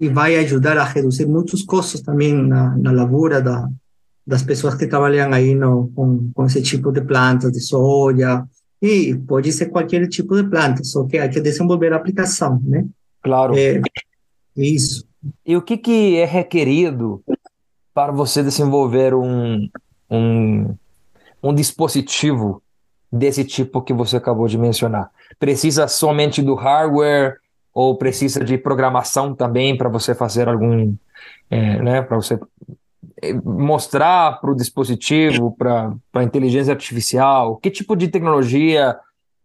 e 0.00 0.08
vai 0.08 0.36
ajudar 0.36 0.78
a 0.78 0.84
reduzir 0.84 1.26
muitos 1.26 1.62
custos 1.62 2.00
também 2.00 2.32
na, 2.34 2.76
na 2.76 2.92
lavoura 2.92 3.40
da, 3.42 3.68
das 4.26 4.42
pessoas 4.42 4.74
que 4.74 4.86
trabalham 4.86 5.32
aí 5.32 5.54
no, 5.54 5.88
com, 5.94 6.30
com 6.32 6.44
esse 6.44 6.62
tipo 6.62 6.92
de 6.92 7.00
plantas, 7.00 7.50
de 7.50 7.60
soja, 7.60 8.46
e 8.80 9.14
pode 9.26 9.50
ser 9.52 9.66
qualquer 9.66 10.06
tipo 10.08 10.36
de 10.36 10.48
planta, 10.48 10.84
só 10.84 11.04
que 11.04 11.18
há 11.18 11.28
que 11.28 11.40
desenvolver 11.40 11.92
a 11.92 11.96
aplicação, 11.96 12.60
né? 12.62 12.86
Claro. 13.22 13.58
É, 13.58 13.80
isso. 14.56 15.04
E 15.44 15.56
o 15.56 15.62
que, 15.62 15.76
que 15.76 16.16
é 16.16 16.24
requerido 16.24 17.22
para 17.92 18.12
você 18.12 18.42
desenvolver 18.42 19.14
um, 19.14 19.68
um, 20.08 20.76
um 21.42 21.54
dispositivo 21.54 22.62
desse 23.10 23.44
tipo 23.44 23.82
que 23.82 23.92
você 23.92 24.16
acabou 24.16 24.46
de 24.46 24.56
mencionar? 24.56 25.10
Precisa 25.40 25.88
somente 25.88 26.40
do 26.40 26.54
hardware 26.54 27.38
ou 27.78 27.96
precisa 27.96 28.42
de 28.42 28.58
programação 28.58 29.32
também 29.32 29.78
para 29.78 29.88
você 29.88 30.12
fazer 30.12 30.48
algum, 30.48 30.96
é, 31.48 31.80
né, 31.80 32.02
para 32.02 32.16
você 32.16 32.36
é, 33.22 33.32
mostrar 33.32 34.40
para 34.40 34.50
o 34.50 34.56
dispositivo, 34.56 35.54
para 35.56 35.94
a 36.12 36.24
inteligência 36.24 36.72
artificial, 36.72 37.56
que 37.58 37.70
tipo 37.70 37.94
de 37.94 38.08
tecnologia 38.08 38.96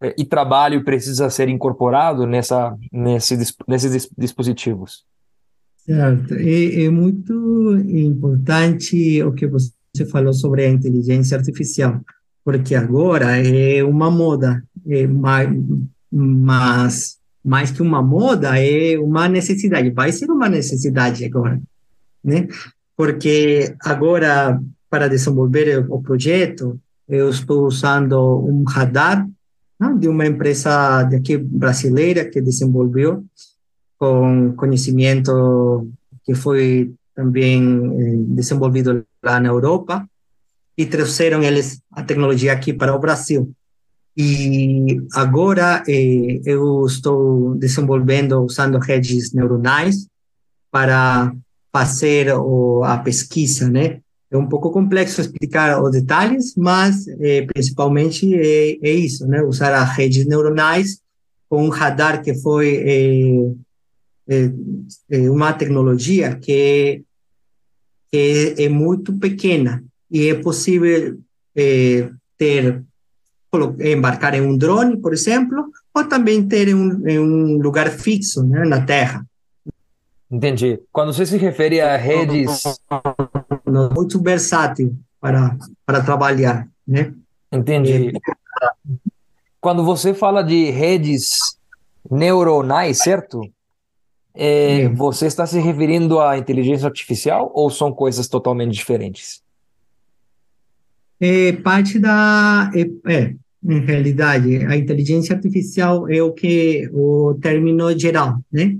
é, 0.01 0.15
e 0.17 0.25
trabalho 0.25 0.83
precisa 0.83 1.29
ser 1.29 1.47
incorporado 1.47 2.25
nessa, 2.25 2.75
nesse, 2.91 3.37
nesses 3.67 4.09
dispositivos? 4.17 5.05
Certo. 5.85 6.33
É, 6.33 6.85
é 6.85 6.89
muito 6.89 7.77
importante 7.87 9.21
o 9.21 9.31
que 9.33 9.45
você 9.45 10.07
falou 10.09 10.33
sobre 10.33 10.65
a 10.65 10.69
inteligência 10.71 11.37
artificial, 11.37 12.01
porque 12.43 12.73
agora 12.73 13.37
é 13.37 13.83
uma 13.83 14.09
moda, 14.09 14.63
é 14.87 15.05
mas 16.11 17.21
mais 17.43 17.71
que 17.71 17.81
uma 17.81 18.01
moda, 18.01 18.57
é 18.57 18.97
uma 18.97 19.27
necessidade, 19.27 19.89
vai 19.89 20.11
ser 20.11 20.29
uma 20.31 20.47
necessidade 20.47 21.25
agora, 21.25 21.61
né? 22.23 22.47
Porque 22.95 23.75
agora, 23.81 24.61
para 24.89 25.07
desenvolver 25.07 25.85
o 25.89 26.01
projeto, 26.01 26.79
eu 27.07 27.29
estou 27.29 27.65
usando 27.65 28.39
um 28.45 28.63
radar 28.63 29.27
né, 29.79 29.95
de 29.99 30.07
uma 30.07 30.25
empresa 30.25 31.03
daqui 31.03 31.37
brasileira 31.37 32.25
que 32.25 32.41
desenvolveu 32.41 33.25
com 33.97 34.53
conhecimento 34.55 35.87
que 36.23 36.33
foi 36.33 36.93
também 37.15 37.61
eh, 37.61 38.15
desenvolvido 38.27 39.05
lá 39.23 39.39
na 39.39 39.49
Europa 39.49 40.07
e 40.77 40.85
trouxeram 40.85 41.43
eles 41.43 41.81
a 41.91 42.03
tecnologia 42.03 42.53
aqui 42.53 42.73
para 42.73 42.95
o 42.95 42.99
Brasil. 42.99 43.53
E 44.15 45.01
agora 45.13 45.83
eh, 45.87 46.39
eu 46.45 46.85
estou 46.85 47.55
desenvolvendo 47.55 48.43
usando 48.43 48.77
redes 48.77 49.33
neuronais 49.33 50.07
para 50.69 51.33
fazer 51.71 52.31
o, 52.35 52.83
a 52.83 52.97
pesquisa, 52.99 53.67
né? 53.69 54.01
É 54.29 54.37
um 54.37 54.47
pouco 54.47 54.71
complexo 54.71 55.21
explicar 55.21 55.81
os 55.81 55.91
detalhes, 55.91 56.55
mas 56.55 57.07
eh, 57.19 57.45
principalmente 57.51 58.33
é, 58.35 58.77
é, 58.81 58.91
isso, 58.91 59.27
né? 59.27 59.41
Usar 59.41 59.73
as 59.73 59.95
redes 59.95 60.25
neuronais 60.27 60.99
com 61.49 61.65
um 61.65 61.69
radar 61.69 62.21
que 62.21 62.35
foi 62.35 62.75
eh, 62.75 63.53
eh, 64.27 64.51
eh 65.09 65.29
uma 65.29 65.53
tecnologia 65.53 66.35
que, 66.35 67.03
que 68.11 68.55
é 68.57 68.69
muito 68.69 69.13
pequena 69.13 69.83
e 70.09 70.29
é 70.29 70.35
possível 70.35 71.19
eh, 71.55 72.09
ter 72.37 72.83
embarcar 73.79 74.33
em 74.33 74.41
um 74.41 74.57
drone, 74.57 74.97
por 74.97 75.13
exemplo, 75.13 75.71
ou 75.93 76.03
também 76.05 76.47
ter 76.47 76.73
um, 76.73 77.07
em 77.07 77.19
um 77.19 77.57
lugar 77.57 77.89
fixo, 77.89 78.43
né, 78.43 78.65
na 78.65 78.81
Terra. 78.81 79.25
Entendi. 80.29 80.79
Quando 80.91 81.13
você 81.13 81.25
se 81.25 81.37
refere 81.37 81.79
a 81.79 81.95
redes... 81.95 82.63
Muito 83.95 84.21
versátil 84.21 84.95
para, 85.19 85.57
para 85.85 86.01
trabalhar, 86.01 86.67
né? 86.87 87.13
Entendi. 87.51 88.11
Quando 89.61 89.83
você 89.83 90.13
fala 90.13 90.43
de 90.43 90.69
redes 90.69 91.57
neuronais, 92.09 92.97
certo? 92.99 93.41
É, 94.35 94.89
você 94.89 95.27
está 95.27 95.45
se 95.45 95.59
referindo 95.59 96.19
à 96.19 96.37
inteligência 96.37 96.87
artificial 96.87 97.51
ou 97.53 97.69
são 97.69 97.91
coisas 97.91 98.27
totalmente 98.27 98.73
diferentes? 98.73 99.41
É 101.21 101.53
parte 101.53 101.99
da. 101.99 102.71
É, 102.75 103.13
é, 103.13 103.35
em 103.65 103.79
realidade, 103.79 104.57
a 104.65 104.75
inteligência 104.75 105.35
artificial 105.35 106.09
é 106.09 106.21
o 106.21 106.33
que 106.33 106.89
o 106.91 107.35
término 107.41 107.97
geral, 107.97 108.43
né? 108.51 108.77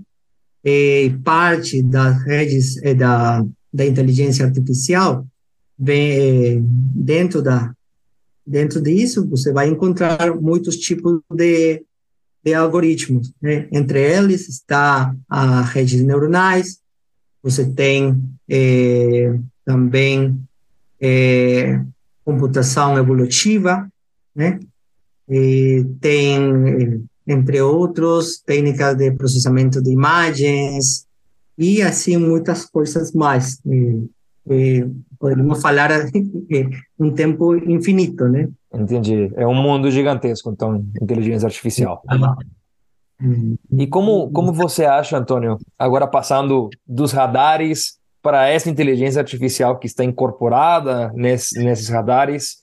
É 0.63 1.09
parte 1.23 1.81
das 1.81 2.21
redes 2.23 2.77
é, 2.83 2.93
da, 2.93 3.45
da 3.73 3.85
inteligência 3.85 4.45
artificial 4.45 5.25
vem 5.77 6.11
é, 6.11 6.59
dentro 6.61 7.41
da 7.41 7.73
dentro 8.45 8.81
disso 8.81 9.25
você 9.27 9.53
vai 9.53 9.69
encontrar 9.69 10.35
muitos 10.35 10.75
tipos 10.77 11.21
de, 11.33 11.83
de 12.43 12.53
algoritmos, 12.53 13.34
né? 13.41 13.67
Entre 13.71 13.99
eles 13.99 14.49
está 14.49 15.15
a 15.29 15.62
redes 15.62 16.01
neuronais, 16.01 16.79
você 17.41 17.65
tem 17.65 18.21
também 19.65 20.38
computação 22.23 22.97
evolutiva, 22.97 23.89
né? 24.36 24.60
E 25.36 25.84
tem, 26.00 27.04
entre 27.28 27.60
outros, 27.60 28.39
técnicas 28.46 28.96
de 28.96 29.12
processamento 29.13 29.82
de 29.82 29.91
imagens 29.91 31.08
e, 31.58 31.82
assim, 31.82 32.17
muitas 32.17 32.65
coisas 32.65 33.12
mais. 33.13 33.60
E, 33.65 34.08
e 34.48 34.86
poderíamos 35.17 35.60
falar 35.60 35.89
um 37.00 37.12
tempo 37.12 37.56
infinito, 37.56 38.28
né? 38.28 38.48
Entendi. 38.72 39.32
É 39.36 39.48
um 39.48 39.56
mundo 39.56 39.89
gigantesco, 39.89 40.52
então, 40.52 40.86
inteligência 41.02 41.48
artificial. 41.48 42.04
E 43.72 43.88
como, 43.88 44.30
como 44.32 44.54
você 44.54 44.86
acha, 44.86 45.17
Antônio, 45.17 45.58
agora 45.80 46.06
passando 46.06 46.69
dos 46.86 47.12
radares 47.12 47.98
para 48.22 48.48
essa 48.48 48.69
inteligência 48.69 49.19
artificial 49.19 49.80
que 49.80 49.88
está 49.88 50.04
incorporada 50.04 51.12
nesse, 51.15 51.58
nesses 51.63 51.89
radares, 51.89 52.62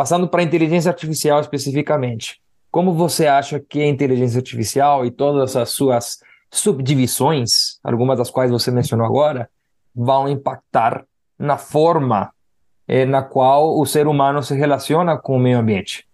Passando 0.00 0.26
para 0.26 0.40
a 0.40 0.44
inteligência 0.44 0.90
artificial 0.90 1.42
especificamente, 1.42 2.40
como 2.70 2.94
você 2.94 3.26
acha 3.26 3.60
que 3.60 3.82
a 3.82 3.86
inteligência 3.86 4.38
artificial 4.38 5.04
e 5.04 5.10
todas 5.10 5.56
as 5.56 5.68
suas 5.68 6.20
subdivisões, 6.50 7.78
algumas 7.84 8.16
das 8.16 8.30
quais 8.30 8.50
você 8.50 8.70
mencionou 8.70 9.04
agora, 9.04 9.50
vão 9.94 10.26
impactar 10.26 11.04
na 11.38 11.58
forma 11.58 12.30
eh, 12.88 13.04
na 13.04 13.20
qual 13.22 13.78
o 13.78 13.84
ser 13.84 14.06
humano 14.06 14.42
se 14.42 14.54
relaciona 14.54 15.18
com 15.18 15.36
o 15.36 15.38
meio 15.38 15.58
ambiente? 15.58 16.08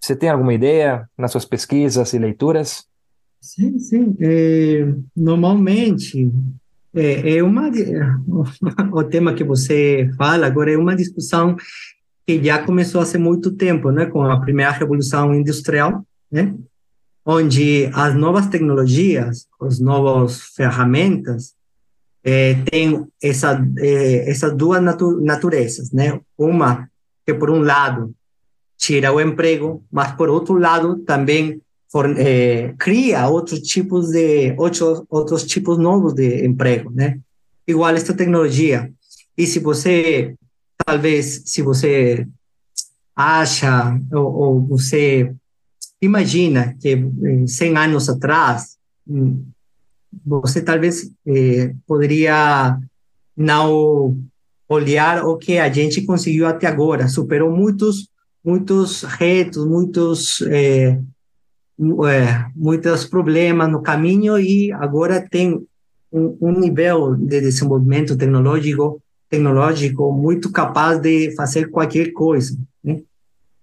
Você 0.00 0.14
tem 0.14 0.28
alguma 0.28 0.54
ideia 0.54 1.10
nas 1.18 1.32
suas 1.32 1.44
pesquisas 1.44 2.12
e 2.12 2.18
leituras? 2.20 2.86
Sim, 3.40 3.76
sim. 3.76 4.16
É, 4.20 4.86
normalmente, 5.16 6.30
é, 6.94 7.38
é 7.38 7.42
uma 7.42 7.72
o 8.92 9.02
tema 9.02 9.34
que 9.34 9.42
você 9.42 10.08
fala 10.16 10.46
agora 10.46 10.70
é 10.72 10.78
uma 10.78 10.94
discussão 10.94 11.56
que 12.26 12.42
já 12.42 12.62
começou 12.64 13.00
há 13.00 13.18
muito 13.18 13.52
tempo, 13.52 13.90
né, 13.90 14.06
com 14.06 14.22
a 14.22 14.40
primeira 14.40 14.72
revolução 14.72 15.34
industrial, 15.34 16.04
né, 16.30 16.54
onde 17.24 17.90
as 17.92 18.14
novas 18.14 18.46
tecnologias, 18.46 19.46
as 19.60 19.78
novas 19.78 20.40
ferramentas 20.54 21.54
eh, 22.22 22.56
têm 22.70 23.06
essa, 23.22 23.62
eh, 23.78 24.30
essas 24.30 24.54
duas 24.54 24.82
natu 24.82 25.20
naturezas, 25.20 25.90
né, 25.90 26.20
uma 26.36 26.88
que 27.26 27.34
por 27.34 27.50
um 27.50 27.60
lado 27.60 28.14
tira 28.76 29.12
o 29.12 29.20
emprego, 29.20 29.84
mas 29.90 30.12
por 30.12 30.28
outro 30.28 30.58
lado 30.58 30.98
também 30.98 31.60
eh, 32.18 32.74
cria 32.78 33.28
outros 33.28 33.60
tipos 33.60 34.10
de 34.10 34.54
outros 34.58 35.02
outros 35.08 35.44
tipos 35.44 35.78
novos 35.78 36.12
de 36.12 36.44
emprego, 36.44 36.90
né? 36.90 37.20
Igual 37.66 37.94
esta 37.94 38.12
tecnologia. 38.12 38.92
E 39.38 39.46
se 39.46 39.58
você 39.58 40.34
talvez 40.84 41.42
se 41.46 41.62
você 41.62 42.26
acha 43.16 43.98
ou, 44.12 44.34
ou 44.34 44.66
você 44.66 45.32
imagina 46.00 46.76
que 46.80 46.96
100 47.46 47.76
anos 47.76 48.08
atrás 48.08 48.76
hum, 49.08 49.44
você 50.24 50.62
talvez 50.62 51.10
eh, 51.26 51.74
poderia 51.86 52.78
não 53.36 54.16
olhar 54.68 55.24
o 55.24 55.36
que 55.36 55.58
a 55.58 55.72
gente 55.72 56.02
conseguiu 56.02 56.46
até 56.46 56.66
agora, 56.66 57.08
superou 57.08 57.50
muitos 57.50 58.08
muitos 58.44 59.02
retos, 59.02 59.66
muitos 59.66 60.42
é, 60.42 61.00
é, 62.08 62.46
muitos 62.54 63.06
problemas 63.06 63.70
no 63.70 63.82
caminho 63.82 64.38
e 64.38 64.70
agora 64.72 65.26
tem 65.28 65.66
um, 66.12 66.36
um 66.40 66.60
nível 66.60 67.14
de 67.16 67.40
desenvolvimento 67.40 68.16
tecnológico 68.16 69.00
tecnológico 69.34 70.12
muito 70.12 70.50
capaz 70.50 71.00
de 71.00 71.34
fazer 71.34 71.70
qualquer 71.70 72.12
coisa. 72.12 72.56
Né? 72.82 73.02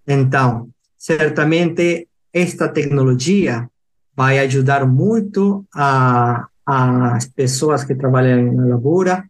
Então, 0.08 0.70
certamente 0.98 2.08
esta 2.34 2.68
tecnologia 2.68 3.70
vai 4.16 4.40
ajudar 4.40 4.86
muito 4.86 5.66
a, 5.74 6.48
as 6.66 7.26
pessoas 7.26 7.84
que 7.84 7.96
trabalham 7.96 8.54
na 8.54 8.66
lavoura, 8.66 9.26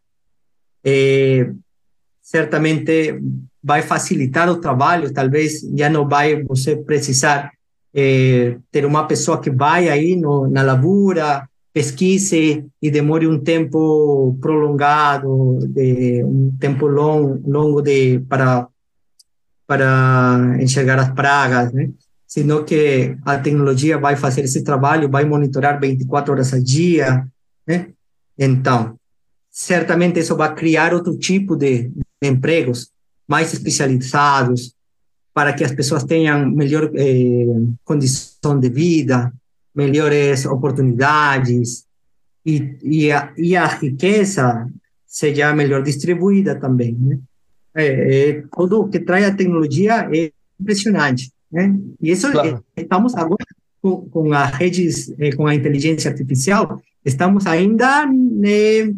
e 0.84 1.52
certamente 2.22 3.22
vai 3.64 3.84
facilitar 3.84 4.50
o 4.50 4.60
trabalho, 4.60 5.14
talvez 5.14 5.62
já 5.78 5.90
não 5.90 6.08
vai 6.08 6.42
você 6.44 6.76
precisar 6.76 7.52
eh, 7.94 8.58
ter 8.72 8.86
uma 8.86 9.06
pessoa 9.06 9.40
que 9.40 9.52
vai 9.52 9.88
aí 9.88 10.16
no, 10.16 10.48
na 10.48 10.64
lavoura, 10.64 11.48
pesquise 11.74 12.66
e 12.82 12.92
demore 12.92 13.28
um 13.28 13.40
tempo 13.40 14.38
prolongado, 14.42 15.60
de 15.68 16.24
um 16.24 16.56
tempo 16.60 16.86
longo, 16.88 17.42
longo 17.50 17.82
de 17.82 18.20
para 18.28 18.68
para 19.66 20.58
enxergar 20.60 21.00
as 21.00 21.14
pragas, 21.14 21.72
né? 21.72 21.90
Sino 22.28 22.66
que 22.66 23.16
a 23.24 23.38
tecnologia 23.38 23.98
vai 23.98 24.18
fazer 24.18 24.42
esse 24.42 24.66
trabalho, 24.66 25.10
vai 25.10 25.24
monitorar 25.24 25.80
24 25.80 26.34
horas 26.34 26.54
ao 26.54 26.60
dia, 26.60 27.26
né? 27.66 27.88
Então, 28.38 28.98
certamente 29.50 30.20
isso 30.20 30.36
vai 30.36 30.54
criar 30.54 30.94
outro 30.94 31.18
tipo 31.18 31.56
de 31.56 31.90
empregos 32.22 32.92
mais 33.26 33.54
especializados 33.54 34.74
para 35.34 35.54
que 35.54 35.64
as 35.64 35.72
pessoas 35.72 36.04
tenham 36.04 36.50
melhor 36.52 36.92
eh, 36.96 37.46
condição 37.86 38.60
de 38.60 38.70
vida, 38.70 39.32
melhores 39.74 40.46
oportunidades 40.46 41.86
e, 42.46 42.78
e, 42.84 43.12
a, 43.12 43.34
e 43.38 43.56
a 43.56 43.68
riqueza 43.68 44.68
seja 45.06 45.54
melhor 45.54 45.84
distribuída 45.84 46.60
também, 46.60 46.94
né? 46.94 47.20
É, 47.74 48.30
é, 48.30 48.44
tudo 48.54 48.88
que 48.90 49.00
traz 49.00 49.26
a 49.26 49.34
tecnologia 49.34 50.10
é 50.14 50.32
impressionante, 50.60 51.32
né? 51.52 51.74
E 52.02 52.12
isso 52.12 52.32
claro. 52.32 52.64
é, 52.76 52.82
estamos 52.82 53.16
agora 53.16 53.46
com, 53.82 54.10
com 54.10 54.34
as 54.34 54.52
redes, 54.52 55.14
é, 55.20 55.32
com 55.32 55.48
a 55.48 55.56
inteligência 55.56 56.12
artificial, 56.12 56.82
estamos 57.04 57.46
ainda 57.48 58.06
né, 58.06 58.94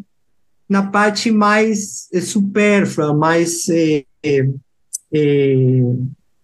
na 0.67 0.87
parte 0.87 1.31
mais 1.31 2.09
é, 2.11 2.19
supérflua, 2.21 3.13
mais 3.15 3.65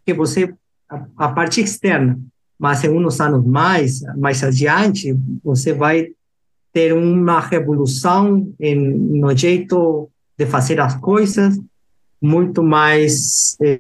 que 0.06 0.13
você 0.15 0.54
a, 0.89 1.06
a, 1.18 1.30
parte 1.30 1.62
externa, 1.62 2.20
mas 2.60 2.84
em 2.84 2.89
uns 2.89 3.19
anos 3.22 3.45
mais 3.45 4.02
mais 4.17 4.43
adiante 4.43 5.17
você 5.43 5.74
vai 5.74 6.10
ter 6.74 6.93
uma 6.93 7.39
revolução 7.39 8.52
em, 8.60 8.78
no 8.78 9.36
jeito 9.36 10.10
de 10.38 10.45
fazer 10.45 10.80
as 10.80 10.95
coisas 10.95 11.58
muito 12.22 12.62
mais 12.62 13.58
é, 13.62 13.80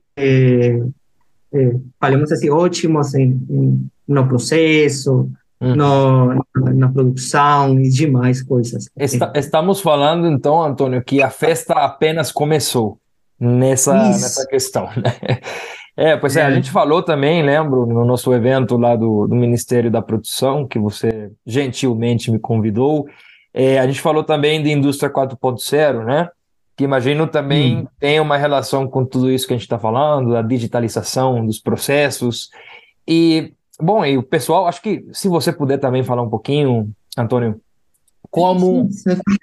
é, 1.51 1.75
falamos 1.99 2.31
assim 2.31 2.49
ótimos 2.49 3.13
em, 3.13 3.39
em, 3.49 3.87
no 4.07 4.27
processo 4.27 5.29
Uhum. 5.61 5.75
No, 5.75 6.45
na 6.73 6.87
produção 6.87 7.77
e 7.81 7.89
demais 7.89 8.41
coisas. 8.41 8.89
Está, 8.97 9.33
estamos 9.35 9.81
falando, 9.81 10.25
então, 10.25 10.63
Antônio, 10.63 11.03
que 11.03 11.21
a 11.21 11.29
festa 11.29 11.73
apenas 11.73 12.31
começou 12.31 12.97
nessa, 13.37 13.93
nessa 13.93 14.47
questão, 14.47 14.85
né? 14.95 15.39
É, 16.01 16.15
pois 16.15 16.37
é. 16.37 16.41
é, 16.41 16.43
a 16.45 16.51
gente 16.51 16.71
falou 16.71 17.03
também, 17.03 17.43
lembro, 17.43 17.85
no 17.85 18.05
nosso 18.05 18.33
evento 18.33 18.77
lá 18.77 18.95
do, 18.95 19.27
do 19.27 19.35
Ministério 19.35 19.91
da 19.91 20.01
Produção, 20.01 20.65
que 20.65 20.79
você 20.79 21.31
gentilmente 21.45 22.31
me 22.31 22.39
convidou, 22.39 23.07
é, 23.53 23.79
a 23.79 23.85
gente 23.85 23.99
falou 23.99 24.23
também 24.23 24.63
de 24.63 24.71
indústria 24.71 25.11
4.0, 25.11 26.05
né? 26.05 26.29
Que 26.77 26.85
imagino 26.85 27.27
também 27.27 27.79
hum. 27.79 27.87
tem 27.99 28.19
uma 28.21 28.37
relação 28.37 28.87
com 28.87 29.03
tudo 29.03 29.29
isso 29.29 29.45
que 29.45 29.53
a 29.53 29.57
gente 29.57 29.65
está 29.65 29.77
falando, 29.77 30.31
da 30.31 30.41
digitalização 30.41 31.45
dos 31.45 31.59
processos. 31.59 32.49
E 33.05 33.51
Bom, 33.81 34.05
e 34.05 34.17
o 34.17 34.23
pessoal, 34.23 34.67
acho 34.67 34.81
que 34.81 35.05
se 35.13 35.29
você 35.29 35.53
puder 35.53 35.77
também 35.77 36.03
falar 36.03 36.21
um 36.21 36.29
pouquinho, 36.29 36.91
Antônio, 37.17 37.61
como 38.29 38.89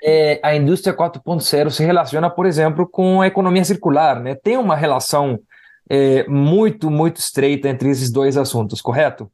é, 0.05 0.39
a 0.43 0.55
indústria 0.55 0.95
4.0 0.95 1.71
se 1.71 1.83
relaciona, 1.83 2.29
por 2.29 2.45
exemplo, 2.45 2.87
com 2.87 3.23
a 3.23 3.27
economia 3.27 3.65
circular, 3.65 4.21
né? 4.21 4.35
Tem 4.35 4.59
uma 4.59 4.77
relação 4.77 5.41
é, 5.89 6.27
muito, 6.29 6.91
muito 6.91 7.19
estreita 7.19 7.69
entre 7.69 7.91
esses 7.91 8.11
dois 8.11 8.37
assuntos, 8.37 8.81
correto? 8.81 9.31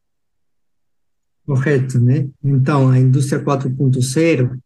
Correto, 1.46 1.98
né? 1.98 2.28
Então, 2.42 2.88
a 2.88 2.98
indústria 2.98 3.42
4.0 3.42 4.58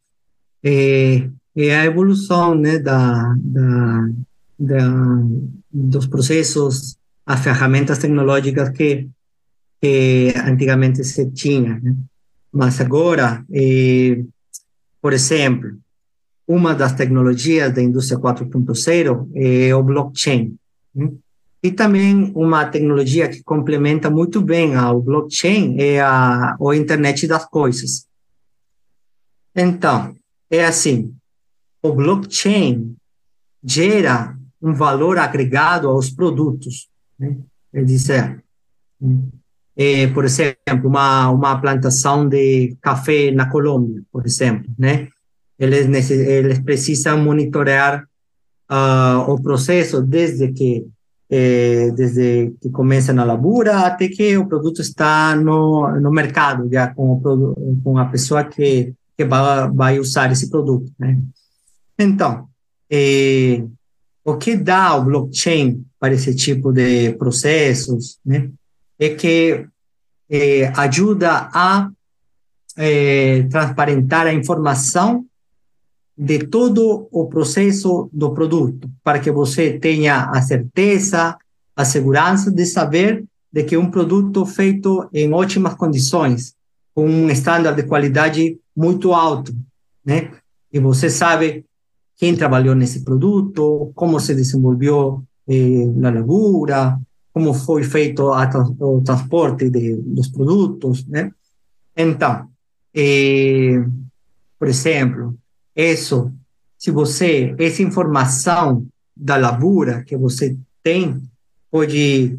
é, 0.65 1.29
é 1.57 1.77
a 1.77 1.85
evolução, 1.85 2.55
né, 2.55 2.79
da, 2.79 3.35
da, 3.39 4.09
da, 4.59 5.23
dos 5.73 6.07
processos, 6.07 6.97
as 7.25 7.41
ferramentas 7.41 7.99
tecnológicas 7.99 8.69
que 8.71 9.09
que 9.81 10.33
antigamente 10.37 11.05
se 11.05 11.31
tinha. 11.31 11.79
Né? 11.81 11.95
Mas 12.53 12.81
agora, 12.81 13.45
eh, 13.53 14.25
por 15.01 15.13
exemplo, 15.13 15.79
uma 16.47 16.75
das 16.75 16.93
tecnologias 16.95 17.73
da 17.73 17.83
indústria 17.83 18.19
4.0 18.19 19.29
é 19.35 19.75
o 19.75 19.83
blockchain. 19.83 20.57
Né? 20.95 21.13
E 21.67 21.73
também 21.73 22.31
uma 22.37 22.65
tecnologia 22.65 23.29
que 23.29 23.43
complementa 23.43 24.09
muito 24.09 24.41
bem 24.41 24.77
ao 24.77 25.03
blockchain 25.03 25.77
é 25.81 26.01
a, 26.01 26.55
a 26.55 26.77
internet 26.77 27.27
das 27.27 27.45
coisas. 27.45 28.07
Então, 29.53 30.15
é 30.49 30.65
assim, 30.65 31.13
o 31.83 31.93
blockchain 31.93 32.95
gera 33.65 34.39
um 34.63 34.75
valor 34.75 35.19
agregado 35.19 35.89
aos 35.89 36.09
produtos. 36.09 36.89
Né? 37.19 37.37
É 37.73 37.83
dizer, 37.83 38.45
eh, 39.77 40.07
por 40.15 40.25
exemplo, 40.25 40.89
uma, 40.89 41.31
uma 41.31 41.61
plantação 41.61 42.29
de 42.29 42.77
café 42.81 43.33
na 43.33 43.51
Colômbia, 43.51 44.05
por 44.13 44.25
exemplo, 44.25 44.73
né? 44.79 45.09
Eles, 45.59 46.11
eles 46.11 46.61
precisam 46.61 47.19
monitorar 47.25 48.07
uh, 48.71 49.29
o 49.29 49.43
processo 49.43 50.01
desde 50.01 50.53
que 50.53 50.87
eh, 51.31 51.91
desde 51.95 52.55
que 52.61 52.71
começa 52.71 53.13
na 53.13 53.25
lavoura 53.25 53.81
até 53.81 54.09
que 54.09 54.37
o 54.37 54.47
produto 54.47 54.81
está 54.81 55.35
no, 55.35 56.01
no 56.01 56.11
mercado, 56.11 56.69
já 56.71 56.93
com, 56.95 57.13
o, 57.13 57.81
com 57.83 57.99
a 57.99 58.07
pessoa 58.07 58.45
que, 58.45 58.95
que 59.17 59.25
vai, 59.25 59.71
vai 59.71 59.99
usar 59.99 60.31
esse 60.31 60.49
produto, 60.49 60.93
né? 60.99 61.19
Então, 61.99 62.47
eh, 62.91 63.65
o 64.25 64.37
que 64.37 64.57
dá 64.57 64.95
o 64.97 65.05
blockchain 65.05 65.85
para 65.99 66.15
esse 66.15 66.35
tipo 66.35 66.73
de 66.73 67.13
processos, 67.15 68.19
né? 68.25 68.51
é 68.99 69.11
que 69.11 69.67
ajuda 70.75 71.49
a 71.53 71.89
transparentar 73.49 74.27
a 74.27 74.33
informação 74.33 75.25
de 76.17 76.47
todo 76.47 77.09
o 77.11 77.27
processo 77.27 78.09
do 78.13 78.33
produto, 78.33 78.91
para 79.05 79.19
que 79.19 79.31
você 79.31 79.79
tenha 79.79 80.31
a 80.31 80.41
certeza, 80.41 81.37
a 81.75 81.85
segurança 81.85 82.51
de 82.51 82.65
saber 82.65 83.25
de 83.53 83.65
que 83.65 83.77
um 83.77 83.91
produto 83.91 84.47
feito 84.47 85.09
em 85.13 85.33
ótimas 85.33 85.75
condições, 85.75 86.55
com 86.95 87.07
um 87.07 87.29
estándar 87.29 87.75
de 87.75 87.83
qualidade 87.83 88.59
muito 88.75 89.13
alto, 89.13 89.55
né? 90.05 90.33
E 90.73 90.79
você 90.79 91.11
sabe 91.11 91.65
quem 92.17 92.35
trabalhou 92.35 92.75
nesse 92.75 93.05
produto, 93.05 93.93
como 93.95 94.19
se 94.19 94.35
desenvolveu 94.35 95.23
eh, 95.47 95.87
na 95.95 96.11
lavoura, 96.11 96.99
como 97.33 97.53
foi 97.53 97.83
feito 97.83 98.33
a, 98.33 98.51
o 98.81 99.03
transporte 99.03 99.69
de, 99.69 99.97
dos 99.97 100.29
produtos, 100.29 101.07
né? 101.07 101.31
Então, 101.95 102.49
eh, 102.95 103.85
por 104.59 104.69
exemplo, 104.69 105.37
isso, 105.77 106.33
se 106.79 106.91
você, 106.91 107.55
essa 107.59 107.83
informação 107.83 108.87
da 109.17 109.37
lavoura 109.37 110.03
que 110.05 110.17
você 110.17 110.57
tem, 110.83 111.23
pode 111.71 112.39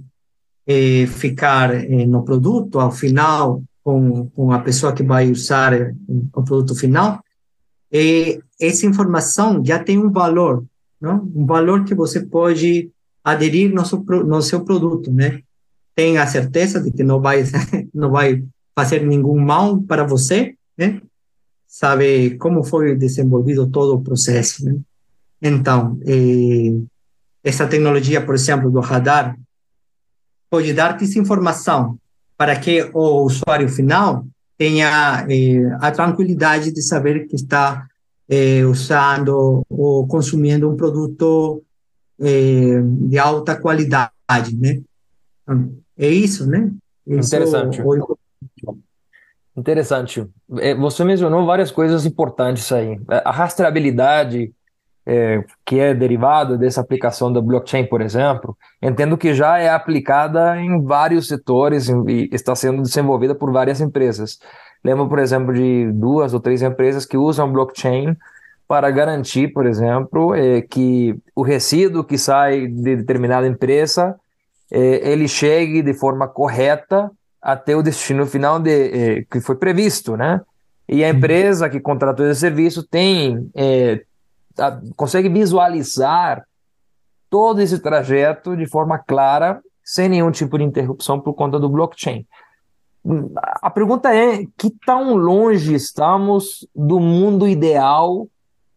eh, 0.66 1.06
ficar 1.08 1.74
eh, 1.74 2.06
no 2.06 2.24
produto, 2.24 2.80
ao 2.80 2.92
final, 2.92 3.64
com, 3.84 4.28
com 4.30 4.52
a 4.52 4.60
pessoa 4.60 4.94
que 4.94 5.04
vai 5.04 5.32
usar 5.32 5.74
eh, 5.74 5.94
o 6.34 6.44
produto 6.44 6.76
final, 6.76 7.24
e 7.92 8.42
essa 8.60 8.86
informação 8.86 9.64
já 9.64 9.80
tem 9.84 9.98
um 9.98 10.12
valor, 10.12 10.66
não? 11.00 11.24
um 11.36 11.46
valor 11.46 11.86
que 11.86 11.96
você 11.96 12.26
pode 12.26 12.90
aderir 13.24 13.74
no 13.74 13.86
seu, 13.86 14.00
no 14.00 14.42
seu 14.42 14.64
produto, 14.64 15.12
né? 15.12 15.42
Tenha 15.96 16.24
a 16.24 16.28
certeza 16.28 16.82
de 16.82 16.92
que 16.92 17.04
não 17.04 17.20
vai 17.20 17.44
não 17.94 18.12
vai 18.12 18.44
fazer 18.76 19.06
nenhum 19.06 19.40
mal 19.40 19.82
para 19.82 20.04
você, 20.04 20.56
né? 20.78 21.02
Sabe 21.68 22.38
como 22.38 22.64
foi 22.64 22.96
desenvolvido 22.96 23.68
todo 23.68 23.96
o 23.96 24.02
processo, 24.02 24.66
né? 24.66 24.78
Então, 25.42 26.00
eh, 26.06 26.74
essa 27.44 27.68
tecnologia, 27.68 28.26
por 28.26 28.34
exemplo, 28.34 28.72
do 28.72 28.80
radar, 28.80 29.38
pode 30.50 30.74
dar-te 30.74 31.04
essa 31.04 31.20
informação 31.20 31.98
para 32.38 32.56
que 32.56 32.90
o 32.94 33.24
usuário 33.24 33.70
final 33.70 34.26
tenha 34.58 35.26
eh, 35.30 35.62
a 35.80 35.92
tranquilidade 35.92 36.72
de 36.72 36.82
saber 36.82 37.28
que 37.28 37.36
está 37.36 37.86
eh, 38.30 38.66
usando 38.66 39.64
ou 39.70 40.08
consumindo 40.08 40.70
um 40.70 40.76
produto 40.76 41.64
é, 42.20 42.82
de 42.82 43.18
alta 43.18 43.56
qualidade, 43.56 44.12
né? 44.58 44.82
É 45.98 46.10
isso, 46.10 46.48
né? 46.48 46.72
Isso, 47.06 47.36
Interessante. 47.36 47.82
Interessante. 49.58 50.24
É, 50.60 50.76
você 50.76 51.04
mencionou 51.04 51.44
várias 51.44 51.72
coisas 51.72 52.06
importantes 52.06 52.72
aí. 52.72 53.00
A 53.26 53.32
rastreabilidade, 53.32 54.54
é, 55.04 55.44
que 55.66 55.80
é 55.80 55.96
derivada 55.96 56.56
dessa 56.56 56.80
aplicação 56.80 57.34
da 57.34 57.42
blockchain, 57.42 57.88
por 57.88 58.00
exemplo, 58.02 58.56
entendo 58.80 59.18
que 59.18 59.34
já 59.34 59.58
é 59.58 59.70
aplicada 59.70 60.62
em 60.62 60.84
vários 60.84 61.28
setores 61.28 61.90
e 61.90 62.30
está 62.32 62.54
sendo 62.56 62.84
desenvolvida 62.84 63.34
por 63.34 63.52
várias 63.52 63.82
empresas. 63.82 64.38
Lembro, 64.84 65.10
por 65.10 65.18
exemplo, 65.18 65.52
de 65.52 65.92
duas 65.92 66.36
ou 66.36 66.40
três 66.40 66.62
empresas 66.62 67.04
que 67.04 67.18
usam 67.18 67.52
blockchain 67.52 68.16
para 68.68 68.92
garantir, 68.92 69.48
por 69.54 69.66
exemplo, 69.66 70.36
é, 70.36 70.62
que 70.62 71.16
o 71.36 71.42
resíduo 71.42 72.04
que 72.04 72.18
sai 72.18 72.68
de 72.68 72.98
determinada 72.98 73.48
empresa 73.48 74.16
é, 74.70 75.10
ele 75.10 75.28
chegue 75.28 75.82
de 75.82 75.94
forma 75.96 76.28
correta 76.28 77.10
até 77.48 77.78
o 77.78 77.82
destino 77.82 78.26
final 78.26 78.60
de, 78.60 78.72
é, 78.72 79.24
que 79.24 79.40
foi 79.40 79.56
previsto, 79.56 80.18
né? 80.18 80.42
E 80.86 81.02
a 81.02 81.10
empresa 81.10 81.70
que 81.70 81.80
contratou 81.80 82.30
esse 82.30 82.42
serviço 82.42 82.84
tem 82.84 83.50
é, 83.56 84.04
a, 84.60 84.78
consegue 84.98 85.30
visualizar 85.30 86.44
todo 87.30 87.62
esse 87.62 87.80
trajeto 87.80 88.58
de 88.58 88.68
forma 88.68 88.98
clara, 88.98 89.62
sem 89.82 90.10
nenhum 90.10 90.30
tipo 90.30 90.58
de 90.58 90.66
interrupção 90.66 91.22
por 91.22 91.36
conta 91.36 91.58
do 91.58 91.70
blockchain. 91.70 92.28
A 93.62 93.70
pergunta 93.70 94.14
é: 94.14 94.46
que 94.58 94.70
tão 94.86 95.16
longe 95.16 95.74
estamos 95.74 96.68
do 96.76 97.00
mundo 97.00 97.48
ideal 97.48 98.28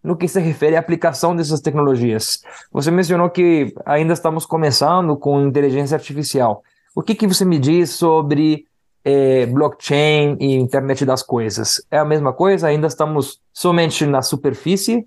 no 0.00 0.16
que 0.16 0.28
se 0.28 0.38
refere 0.38 0.76
à 0.76 0.78
aplicação 0.78 1.34
dessas 1.34 1.60
tecnologias? 1.60 2.40
Você 2.70 2.92
mencionou 2.92 3.30
que 3.30 3.74
ainda 3.84 4.12
estamos 4.12 4.46
começando 4.46 5.16
com 5.16 5.44
inteligência 5.44 5.96
artificial. 5.96 6.62
O 6.94 7.02
que, 7.02 7.14
que 7.14 7.26
você 7.26 7.44
me 7.44 7.58
diz 7.58 7.90
sobre 7.90 8.66
é, 9.04 9.46
blockchain 9.46 10.36
e 10.40 10.54
internet 10.54 11.04
das 11.04 11.22
coisas? 11.22 11.82
É 11.90 11.98
a 11.98 12.04
mesma 12.04 12.32
coisa? 12.32 12.66
Ainda 12.66 12.86
estamos 12.86 13.40
somente 13.52 14.04
na 14.06 14.22
superfície? 14.22 15.06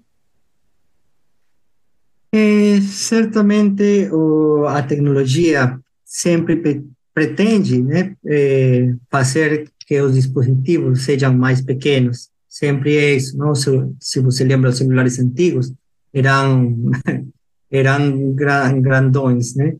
É, 2.31 2.81
certamente 2.81 4.09
o, 4.11 4.65
a 4.65 4.81
tecnologia 4.81 5.79
sempre 6.05 6.83
pretende 7.13 7.81
né, 7.81 8.15
é, 8.25 8.93
fazer 9.11 9.69
que 9.85 10.01
os 10.01 10.15
dispositivos 10.15 11.03
sejam 11.03 11.33
mais 11.33 11.61
pequenos. 11.61 12.29
Sempre 12.47 12.97
é 12.97 13.15
isso, 13.15 13.37
não? 13.37 13.53
Se, 13.53 13.69
se 13.99 14.19
você 14.19 14.43
lembra 14.43 14.69
os 14.69 14.77
celulares 14.77 15.19
antigos, 15.19 15.71
eram 16.13 16.91
eram 17.69 18.33
grandões, 18.81 19.55
né? 19.55 19.75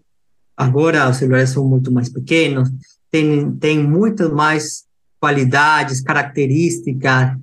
Agora 0.55 1.09
os 1.09 1.17
celulares 1.17 1.49
são 1.49 1.67
muito 1.67 1.91
mais 1.91 2.09
pequenos, 2.09 2.69
tem 3.09 3.51
tem 3.57 3.83
muitas 3.83 4.31
mais 4.31 4.85
qualidades, 5.19 6.01
características, 6.01 7.37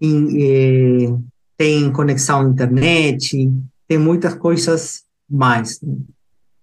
em, 0.00 0.42
eh, 0.42 1.18
tem 1.56 1.92
conexão 1.92 2.40
à 2.40 2.44
internet, 2.44 3.50
tem 3.86 3.98
muitas 3.98 4.34
coisas 4.34 5.02
mais. 5.28 5.80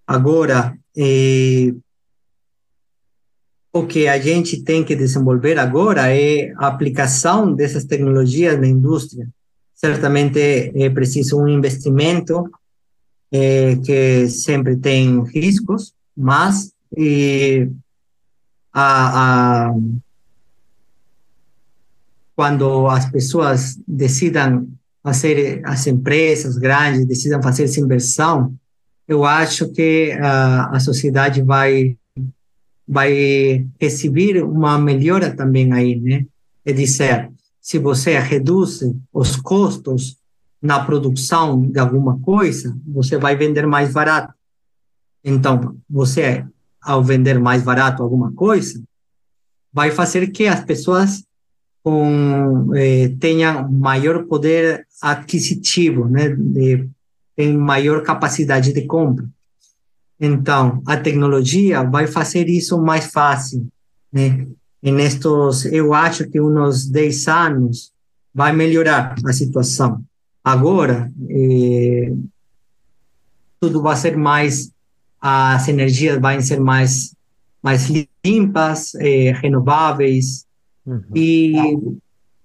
Agora, 0.06 0.76
eh, 0.96 1.74
o 3.72 3.86
que 3.86 4.08
a 4.08 4.18
gente 4.18 4.62
tem 4.62 4.82
que 4.82 4.96
desenvolver 4.96 5.58
agora 5.58 6.10
é 6.10 6.52
a 6.56 6.66
aplicação 6.68 7.52
dessas 7.54 7.84
tecnologias 7.84 8.58
na 8.58 8.66
indústria. 8.66 9.28
Certamente 9.74 10.38
é 10.74 10.88
preciso 10.88 11.38
um 11.38 11.46
investimento 11.46 12.50
é, 13.32 13.76
que 13.76 14.28
sempre 14.28 14.76
tem 14.76 15.22
riscos, 15.24 15.92
mas 16.16 16.72
é, 16.96 17.68
a, 18.72 19.68
a, 19.68 19.74
quando 22.34 22.86
as 22.86 23.10
pessoas 23.10 23.78
decidam 23.86 24.68
fazer, 25.02 25.62
as 25.64 25.86
empresas 25.86 26.58
grandes 26.58 27.06
decidam 27.06 27.42
fazer 27.42 27.64
essa 27.64 27.80
inversão, 27.80 28.54
eu 29.08 29.24
acho 29.24 29.68
que 29.68 30.12
a, 30.20 30.76
a 30.76 30.80
sociedade 30.80 31.42
vai 31.42 31.96
vai 32.88 33.66
receber 33.80 34.44
uma 34.44 34.78
melhora 34.78 35.34
também 35.34 35.72
aí, 35.72 35.96
né? 35.96 36.24
É 36.64 36.72
dizer, 36.72 37.30
se 37.60 37.78
você 37.78 38.16
reduz 38.18 38.80
os 39.12 39.34
custos 39.36 40.16
na 40.60 40.84
produção 40.84 41.62
de 41.62 41.78
alguma 41.78 42.18
coisa, 42.20 42.76
você 42.86 43.18
vai 43.18 43.36
vender 43.36 43.66
mais 43.66 43.92
barato. 43.92 44.34
Então, 45.24 45.76
você, 45.88 46.44
ao 46.80 47.02
vender 47.02 47.38
mais 47.38 47.62
barato 47.62 48.02
alguma 48.02 48.32
coisa, 48.32 48.82
vai 49.72 49.90
fazer 49.90 50.28
que 50.28 50.46
as 50.46 50.64
pessoas 50.64 51.24
com, 51.82 52.74
eh, 52.74 53.14
tenham 53.20 53.70
maior 53.70 54.24
poder 54.24 54.86
aquisitivo, 55.00 56.08
né? 56.08 56.30
De, 56.30 56.88
tem 57.36 57.56
maior 57.56 58.02
capacidade 58.02 58.72
de 58.72 58.86
compra. 58.86 59.28
Então, 60.18 60.82
a 60.86 60.96
tecnologia 60.96 61.82
vai 61.84 62.06
fazer 62.06 62.48
isso 62.48 62.80
mais 62.80 63.12
fácil, 63.12 63.68
né? 64.12 64.46
E 64.82 64.90
nestes, 64.90 65.66
eu 65.66 65.92
acho 65.92 66.28
que 66.28 66.40
uns 66.40 66.86
10 66.86 67.28
anos 67.28 67.92
vai 68.34 68.52
melhorar 68.52 69.14
a 69.24 69.32
situação. 69.32 70.02
Agora, 70.46 71.12
eh, 71.28 72.12
tudo 73.58 73.82
vai 73.82 73.96
ser 73.96 74.16
mais, 74.16 74.70
as 75.20 75.66
energias 75.66 76.20
vão 76.20 76.40
ser 76.40 76.60
mais, 76.60 77.16
mais 77.60 77.90
limpas, 78.24 78.94
eh, 78.94 79.32
renováveis, 79.32 80.46
uhum. 80.86 81.02
e 81.12 81.52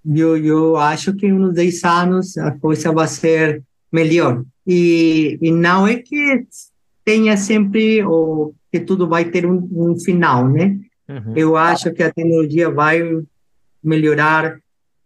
eu, 0.04 0.36
eu 0.36 0.76
acho 0.76 1.14
que 1.14 1.32
uns 1.32 1.54
10 1.54 1.84
anos 1.84 2.36
a 2.38 2.50
coisa 2.50 2.90
vai 2.90 3.06
ser 3.06 3.62
melhor. 3.92 4.42
E, 4.66 5.38
e 5.40 5.52
não 5.52 5.86
é 5.86 5.94
que 5.94 6.44
tenha 7.04 7.36
sempre 7.36 8.02
o 8.04 8.52
que 8.72 8.80
tudo 8.80 9.08
vai 9.08 9.26
ter 9.26 9.46
um, 9.46 9.68
um 9.70 9.96
final, 9.96 10.48
né? 10.48 10.76
Uhum. 11.08 11.34
Eu 11.36 11.56
acho 11.56 11.92
que 11.92 12.02
a 12.02 12.12
tecnologia 12.12 12.68
vai 12.68 13.00
melhorar 13.80 14.58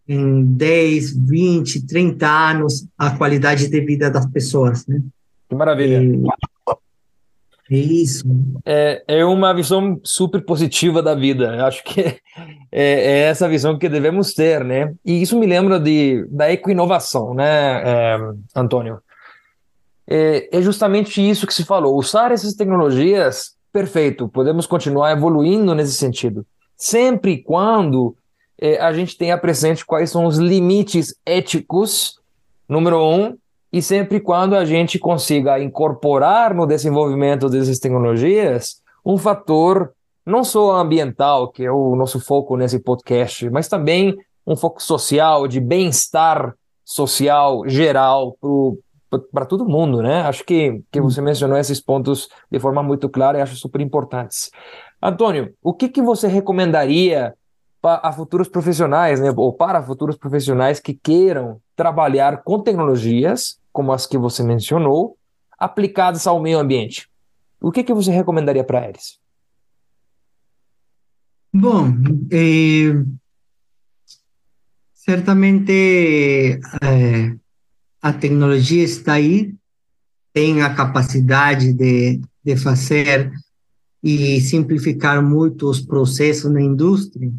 em 0.08 0.44
10, 0.44 1.16
20, 1.16 1.86
30 1.86 2.26
anos 2.26 2.86
a 2.96 3.10
qualidade 3.16 3.68
de 3.68 3.80
vida 3.80 4.10
das 4.10 4.26
pessoas, 4.26 4.86
né? 4.86 5.00
Que 5.48 5.54
maravilha. 5.54 6.00
é 7.70 7.76
isso. 7.76 8.24
É, 8.64 9.02
é 9.06 9.24
uma 9.24 9.52
visão 9.52 10.00
super 10.02 10.44
positiva 10.44 11.02
da 11.02 11.14
vida. 11.14 11.56
Eu 11.56 11.64
acho 11.66 11.82
que 11.84 12.00
é, 12.00 12.20
é, 12.72 13.18
essa 13.22 13.48
visão 13.48 13.78
que 13.78 13.88
devemos 13.88 14.34
ter, 14.34 14.64
né? 14.64 14.94
E 15.04 15.22
isso 15.22 15.38
me 15.38 15.46
lembra 15.46 15.78
de, 15.80 16.26
da 16.30 16.50
ecoinovação, 16.50 17.34
né, 17.34 17.82
é, 17.84 18.18
Antônio? 18.54 19.00
é, 20.06 20.48
é 20.56 20.62
justamente 20.62 21.26
isso 21.26 21.46
que 21.46 21.54
se 21.54 21.64
falou. 21.64 21.96
Usar 21.98 22.30
essas 22.30 22.54
tecnologias, 22.54 23.54
perfeito, 23.72 24.28
podemos 24.28 24.66
continuar 24.66 25.12
evoluindo 25.12 25.74
nesse 25.74 25.94
sentido. 25.94 26.46
Sempre 26.76 27.32
e 27.32 27.42
quando 27.42 28.16
é, 28.60 28.78
a 28.78 28.92
gente 28.92 29.16
tenha 29.16 29.36
presente 29.36 29.84
quais 29.84 30.10
são 30.10 30.24
os 30.26 30.38
limites 30.38 31.14
éticos, 31.24 32.18
número 32.68 33.02
um, 33.02 33.36
e 33.72 33.82
sempre 33.82 34.20
quando 34.20 34.54
a 34.54 34.64
gente 34.64 34.98
consiga 34.98 35.60
incorporar 35.60 36.54
no 36.54 36.66
desenvolvimento 36.66 37.48
dessas 37.48 37.78
tecnologias 37.78 38.82
um 39.04 39.18
fator 39.18 39.92
não 40.24 40.42
só 40.42 40.76
ambiental, 40.76 41.52
que 41.52 41.64
é 41.64 41.70
o 41.70 41.94
nosso 41.94 42.18
foco 42.18 42.56
nesse 42.56 42.80
podcast, 42.80 43.48
mas 43.50 43.68
também 43.68 44.16
um 44.46 44.56
foco 44.56 44.82
social, 44.82 45.46
de 45.46 45.60
bem-estar 45.60 46.54
social 46.84 47.62
geral 47.68 48.36
para 49.32 49.46
todo 49.46 49.68
mundo, 49.68 50.02
né? 50.02 50.22
Acho 50.22 50.44
que, 50.44 50.82
que 50.90 51.00
você 51.00 51.20
mencionou 51.20 51.56
esses 51.56 51.80
pontos 51.80 52.28
de 52.50 52.58
forma 52.58 52.82
muito 52.82 53.08
clara 53.08 53.38
e 53.38 53.40
acho 53.40 53.56
super 53.56 53.80
importantes. 53.80 54.50
Antônio, 55.00 55.52
o 55.62 55.72
que, 55.72 55.88
que 55.88 56.02
você 56.02 56.26
recomendaria 56.26 57.34
a 57.86 58.12
futuros 58.12 58.48
profissionais, 58.48 59.20
né, 59.20 59.32
ou 59.36 59.52
para 59.52 59.82
futuros 59.82 60.16
profissionais 60.16 60.80
que 60.80 60.94
queiram 60.94 61.60
trabalhar 61.74 62.42
com 62.42 62.60
tecnologias, 62.60 63.58
como 63.72 63.92
as 63.92 64.06
que 64.06 64.18
você 64.18 64.42
mencionou, 64.42 65.16
aplicadas 65.58 66.26
ao 66.26 66.40
meio 66.40 66.58
ambiente? 66.58 67.08
O 67.60 67.72
que, 67.72 67.82
que 67.82 67.92
você 67.92 68.10
recomendaria 68.10 68.64
para 68.64 68.88
eles? 68.88 69.18
Bom, 71.52 71.88
eh, 72.30 73.02
certamente 74.92 76.60
eh, 76.82 77.36
a 78.02 78.12
tecnologia 78.12 78.84
está 78.84 79.14
aí, 79.14 79.54
tem 80.32 80.60
a 80.60 80.74
capacidade 80.74 81.72
de, 81.72 82.20
de 82.44 82.56
fazer 82.56 83.32
e 84.02 84.40
simplificar 84.40 85.22
muito 85.22 85.68
os 85.68 85.80
processos 85.80 86.52
na 86.52 86.60
indústria. 86.60 87.32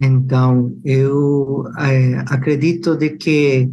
Então, 0.00 0.76
eu 0.84 1.64
é, 1.78 2.18
acredito 2.28 2.96
de 2.96 3.10
que 3.10 3.70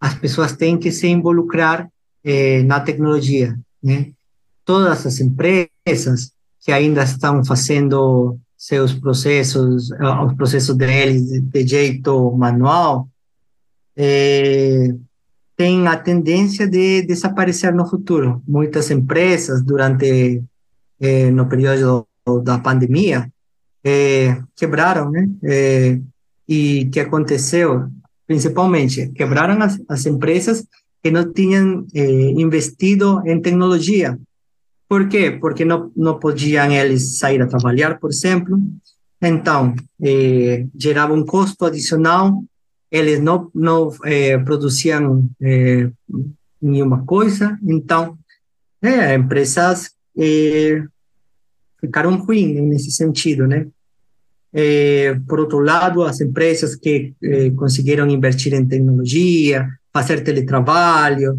as 0.00 0.14
pessoas 0.14 0.56
têm 0.56 0.78
que 0.78 0.90
se 0.90 1.06
involucrar 1.06 1.88
é, 2.24 2.62
na 2.62 2.80
tecnologia, 2.80 3.58
né? 3.82 4.12
Todas 4.64 5.04
as 5.04 5.20
empresas 5.20 6.32
que 6.60 6.72
ainda 6.72 7.02
estão 7.02 7.44
fazendo 7.44 8.38
seus 8.56 8.94
processos, 8.94 9.90
os 9.90 10.34
processos 10.34 10.76
deles 10.76 11.42
de 11.42 11.66
jeito 11.66 12.30
manual, 12.32 13.08
é, 13.96 14.94
tem 15.56 15.86
a 15.86 15.96
tendência 15.96 16.66
de 16.66 17.02
desaparecer 17.02 17.74
no 17.74 17.86
futuro. 17.86 18.42
Muitas 18.46 18.90
empresas, 18.90 19.62
durante 19.62 20.42
eh, 21.00 21.30
no 21.30 21.48
período 21.48 22.06
da 22.42 22.58
pandemia, 22.58 23.31
eh, 23.84 24.40
quebraram, 24.56 25.10
né? 25.10 25.28
Eh, 25.42 26.00
e 26.48 26.86
que 26.92 27.00
aconteceu, 27.00 27.88
principalmente, 28.26 29.08
quebraram 29.10 29.62
as, 29.62 29.80
as 29.88 30.06
empresas 30.06 30.66
que 31.02 31.10
não 31.10 31.32
tinham 31.32 31.86
investido 31.94 33.22
em 33.26 33.40
tecnologia. 33.40 34.18
Por 34.88 35.08
quê? 35.08 35.30
Porque 35.30 35.64
não, 35.64 35.90
não 35.96 36.18
podiam 36.18 36.70
eles 36.70 37.18
sair 37.18 37.40
a 37.42 37.46
trabalhar, 37.46 37.98
por 37.98 38.10
exemplo. 38.10 38.60
Então, 39.20 39.74
eh, 40.00 40.66
gerava 40.76 41.14
um 41.14 41.24
custo 41.24 41.64
adicional. 41.64 42.44
Eles 42.90 43.20
não, 43.20 43.50
não 43.54 43.90
eh, 44.04 44.38
produziam 44.38 45.28
nenhuma 46.60 47.04
coisa. 47.04 47.58
Então, 47.62 48.16
é, 48.82 49.14
empresas 49.14 49.90
ficaram 51.82 52.16
ruins 52.16 52.62
nesse 52.62 52.90
sentido, 52.90 53.46
né? 53.46 53.66
Eh, 54.54 55.18
por 55.28 55.40
outro 55.40 55.58
lado, 55.58 56.02
as 56.02 56.20
empresas 56.20 56.76
que 56.76 57.14
eh, 57.22 57.50
conseguiram 57.50 58.08
investir 58.08 58.54
em 58.54 58.66
tecnologia, 58.66 59.68
fazer 59.92 60.22
teletrabalho. 60.22 61.38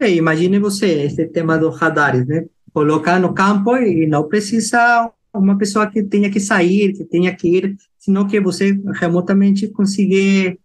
imagine 0.00 0.58
você, 0.58 0.86
esse 1.04 1.26
tema 1.28 1.56
dos 1.56 1.78
radares, 1.78 2.26
né? 2.26 2.44
colocar 2.76 3.18
no 3.18 3.32
campo 3.32 3.74
e 3.78 4.06
não 4.06 4.28
precisa 4.28 5.10
uma 5.32 5.56
pessoa 5.56 5.86
que 5.90 6.02
tenha 6.02 6.30
que 6.30 6.38
sair, 6.38 6.92
que 6.92 7.06
tenha 7.06 7.34
que 7.34 7.48
ir, 7.48 7.74
senão 7.98 8.26
que 8.26 8.38
você 8.38 8.78
remotamente 9.00 9.68
conseguir 9.68 10.58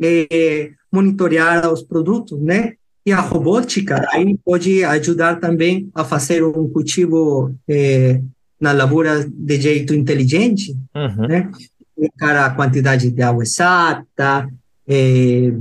é, 0.00 0.70
monitorear 0.92 1.68
os 1.72 1.82
produtos, 1.82 2.40
né? 2.40 2.74
E 3.04 3.10
a 3.10 3.20
robótica 3.20 4.06
aí 4.12 4.38
pode 4.44 4.84
ajudar 4.84 5.40
também 5.40 5.90
a 5.92 6.04
fazer 6.04 6.44
um 6.44 6.68
cultivo 6.68 7.52
é, 7.66 8.22
na 8.60 8.72
lavoura 8.72 9.28
de 9.28 9.60
jeito 9.60 9.94
inteligente, 9.94 10.76
uhum. 10.94 11.26
né? 11.26 11.50
Colocar 11.94 12.46
a 12.46 12.50
quantidade 12.50 13.10
de 13.10 13.22
água 13.22 13.42
exata, 13.42 14.48
é, 14.86 15.52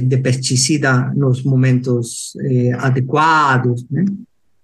de 0.00 0.16
pesticida 0.18 1.12
nos 1.14 1.42
momentos 1.42 2.36
adequados, 2.78 3.84
né? 3.90 4.04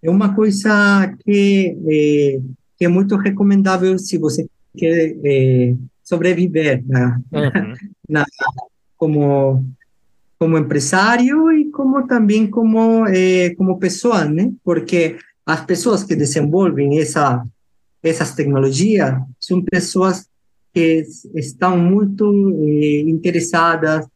é 0.02 0.10
uma 0.10 0.34
coisa 0.34 1.14
que 1.24 1.76
é, 1.88 2.40
que 2.76 2.84
é 2.84 2.88
muito 2.88 3.16
recomendável 3.16 3.96
se 3.98 4.18
você 4.18 4.46
quer 4.76 5.16
é, 5.24 5.74
sobreviver 6.02 6.82
na, 6.86 7.20
uhum. 7.32 7.74
na, 8.08 8.26
como 8.96 9.64
como 10.38 10.58
empresário 10.58 11.52
e 11.52 11.70
como 11.70 12.04
também 12.04 12.50
como 12.50 13.06
é, 13.06 13.54
como 13.54 13.78
pessoa, 13.78 14.24
né? 14.24 14.52
Porque 14.64 15.16
as 15.44 15.64
pessoas 15.64 16.04
que 16.04 16.14
desenvolvem 16.14 16.98
essa 16.98 17.44
essas 18.02 18.34
tecnologias 18.34 19.14
são 19.38 19.62
pessoas 19.62 20.26
que 20.74 21.06
estão 21.36 21.78
muito 21.78 22.26
é, 22.66 23.00
interessadas 23.00 24.06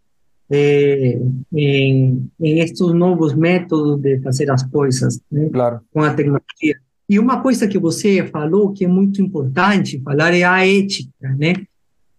eh, 0.50 1.20
em, 1.52 2.28
em 2.40 2.58
estes 2.60 2.92
novos 2.92 3.34
métodos 3.34 4.00
de 4.00 4.20
fazer 4.20 4.50
as 4.50 4.62
coisas 4.64 5.20
né, 5.30 5.48
claro. 5.50 5.80
com 5.92 6.02
a 6.02 6.14
tecnologia. 6.14 6.76
E 7.08 7.18
uma 7.18 7.40
coisa 7.40 7.68
que 7.68 7.78
você 7.78 8.26
falou 8.26 8.72
que 8.72 8.84
é 8.84 8.88
muito 8.88 9.22
importante 9.22 10.00
falar 10.02 10.34
é 10.34 10.42
a 10.42 10.66
ética, 10.66 11.34
né? 11.38 11.54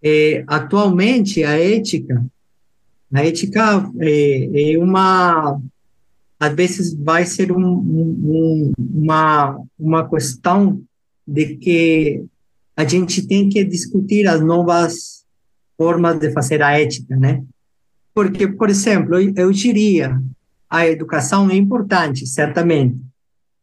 É, 0.01 0.43
atualmente 0.47 1.43
a 1.43 1.59
ética, 1.59 2.25
a 3.13 3.25
ética 3.25 3.89
é, 3.99 4.73
é, 4.73 4.77
uma, 4.77 5.59
às 6.39 6.53
vezes 6.53 6.93
vai 6.93 7.25
ser 7.25 7.51
um, 7.51 7.65
um, 7.65 8.71
uma 8.77 9.59
uma 9.77 10.07
questão 10.07 10.81
de 11.27 11.57
que 11.57 12.23
a 12.75 12.85
gente 12.85 13.27
tem 13.27 13.49
que 13.49 13.63
discutir 13.63 14.27
as 14.27 14.39
novas 14.39 15.25
formas 15.77 16.19
de 16.19 16.31
fazer 16.31 16.61
a 16.61 16.79
ética, 16.79 17.15
né? 17.15 17.43
Porque, 18.13 18.47
por 18.47 18.69
exemplo, 18.69 19.15
eu 19.19 19.51
diria, 19.51 20.19
a 20.69 20.87
educação 20.87 21.49
é 21.49 21.55
importante, 21.55 22.25
certamente, 22.25 22.97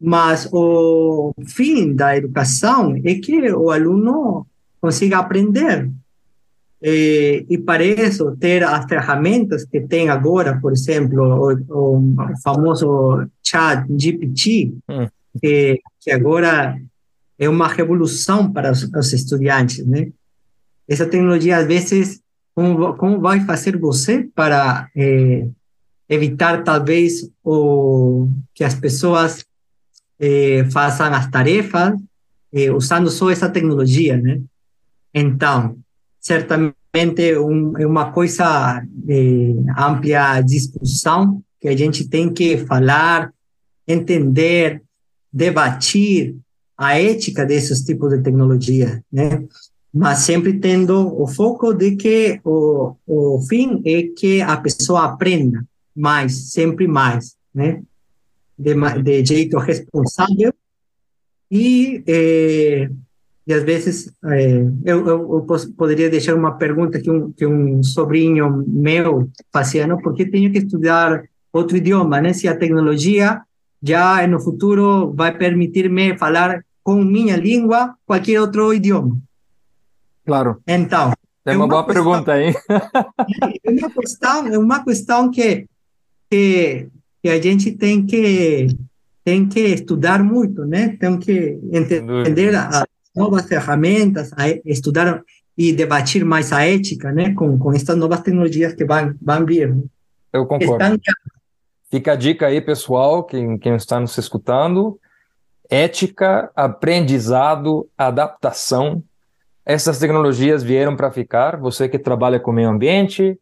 mas 0.01 0.49
o 0.53 1.33
fim 1.47 1.95
da 1.95 2.17
educação 2.17 2.95
é 3.05 3.15
que 3.15 3.51
o 3.53 3.71
aluno 3.71 4.47
consiga 4.81 5.19
aprender. 5.19 5.91
E, 6.87 7.47
e 7.49 7.57
para 7.57 7.83
isso, 7.83 8.37
ter 8.37 8.63
as 8.63 8.85
ferramentas 8.85 9.65
que 9.65 9.81
tem 9.81 10.11
agora, 10.11 10.61
por 10.61 10.71
exemplo, 10.71 11.57
o, 11.71 11.97
o 11.97 12.39
famoso 12.43 13.27
chat 13.43 13.87
GPT, 13.99 14.75
hum. 14.91 15.09
que, 15.41 15.81
que 15.99 16.11
agora 16.11 16.79
é 17.39 17.49
uma 17.49 17.69
revolução 17.69 18.53
para 18.53 18.71
os, 18.71 18.83
os 18.83 19.13
estudantes, 19.15 19.87
né? 19.87 20.11
Essa 20.87 21.07
tecnologia, 21.07 21.57
às 21.57 21.67
vezes, 21.67 22.21
como, 22.55 22.93
como 22.99 23.19
vai 23.19 23.41
fazer 23.47 23.79
você 23.79 24.29
para 24.35 24.87
é, 24.95 25.49
evitar, 26.07 26.63
talvez, 26.65 27.31
o, 27.43 28.29
que 28.55 28.63
as 28.63 28.75
pessoas 28.75 29.43
é, 30.21 30.67
façam 30.71 31.07
as 31.15 31.31
tarefas 31.31 31.95
é, 32.53 32.71
usando 32.71 33.09
só 33.09 33.31
essa 33.31 33.49
tecnologia, 33.49 34.19
né? 34.19 34.43
Então, 35.15 35.79
certamente 36.25 37.37
um, 37.39 37.77
é 37.77 37.87
uma 37.87 38.11
coisa 38.11 38.83
de 38.87 39.57
ampla 39.77 40.41
discussão 40.41 41.43
que 41.61 41.69
a 41.69 41.77
gente 41.77 42.09
tem 42.09 42.33
que 42.33 42.59
falar, 42.59 43.33
entender, 43.87 44.83
debater 45.31 46.35
a 46.77 46.99
ética 46.99 47.45
desses 47.45 47.83
tipos 47.83 48.11
de 48.11 48.23
tecnologia, 48.23 49.05
né? 49.13 49.45
mas 49.93 50.19
sempre 50.21 50.59
tendo 50.59 51.21
o 51.21 51.27
foco 51.27 51.75
de 51.75 51.95
que 51.95 52.41
o, 52.43 52.97
o 53.07 53.41
fim 53.47 53.83
é 53.85 54.05
que 54.05 54.41
a 54.41 54.57
pessoa 54.57 55.05
aprenda 55.05 55.65
mais, 55.95 56.51
sempre 56.51 56.89
mais, 56.89 57.37
né? 57.55 57.83
De, 58.59 58.75
de 59.03 59.25
jeito 59.25 59.59
responsável 59.59 60.53
e, 61.51 62.03
eh, 62.07 62.89
e 63.47 63.53
às 63.53 63.63
vezes 63.63 64.11
eh, 64.25 64.65
eu, 64.85 65.07
eu, 65.07 65.47
eu, 65.47 65.47
poderia 65.77 66.09
deixar 66.09 66.35
uma 66.35 66.53
pergunta 66.53 66.99
que 66.99 67.11
um, 67.11 67.31
que 67.31 67.47
um 67.47 67.83
sobrinho 67.83 68.65
meu 68.67 69.29
fazia, 69.53 69.87
não? 69.87 69.99
Porque 69.99 70.25
tenho 70.25 70.51
que 70.51 70.59
estudar 70.59 71.25
outro 71.53 71.77
idioma, 71.77 72.21
né? 72.21 72.33
Se 72.33 72.49
a 72.49 72.57
tecnologia 72.57 73.43
já 73.83 74.27
no 74.27 74.41
futuro 74.41 75.13
vai 75.13 75.37
permitir-me 75.37 76.17
falar 76.17 76.65
com 76.83 77.03
minha 77.03 77.37
língua 77.37 77.95
qualquer 78.07 78.41
outro 78.41 78.73
idioma. 78.73 79.19
Claro. 80.25 80.63
Então. 80.67 81.13
É 81.47 81.55
uma, 81.55 81.67
uma 81.67 81.69
boa 81.69 81.85
questão, 81.85 82.03
pergunta, 82.03 82.41
hein? 82.41 82.55
é 83.63 83.71
uma 83.71 83.91
questão, 83.91 84.47
é 84.47 84.59
uma 84.59 84.83
questão 84.83 85.31
que, 85.31 85.67
que, 86.31 86.89
que 87.23 87.29
a 87.29 87.39
gente 87.39 87.73
tem 87.73 88.07
que 88.07 88.69
tem 89.23 89.47
que 89.47 89.61
estudar 89.61 90.23
muito, 90.23 90.65
né? 90.65 90.97
Tem 90.99 91.19
que 91.19 91.59
entender 91.71 92.55
as 92.55 92.85
novas 93.15 93.47
ferramentas, 93.47 94.31
estudar 94.65 95.23
e 95.57 95.73
debater 95.73 96.25
mais 96.25 96.53
a 96.53 96.67
ética, 96.67 97.13
né? 97.13 97.33
Com, 97.35 97.59
com 97.59 97.73
essas 97.73 97.97
novas 97.97 98.21
tecnologias 98.21 98.75
que 98.75 98.85
vão, 98.85 99.15
vão 99.21 99.47
vir. 99.47 99.75
Né? 99.75 99.83
Eu 100.33 100.47
concordo. 100.47 100.83
Estão... 100.83 100.99
Fica 101.91 102.13
a 102.13 102.17
dica 102.17 102.47
aí, 102.47 102.61
pessoal, 102.61 103.23
quem, 103.25 103.57
quem 103.57 103.77
está 103.77 104.01
nos 104.01 104.19
escutando. 104.19 104.99
Ética, 105.71 106.51
aprendizado, 106.57 107.89
adaptação 107.97 109.03
essas 109.65 109.99
tecnologias 109.99 110.63
vieram 110.63 110.95
para 110.95 111.11
ficar. 111.11 111.59
Você 111.59 111.89
que 111.89 111.99
trabalha 111.99 112.39
com 112.39 112.53
meio 112.53 112.69
ambiente, 112.69 113.39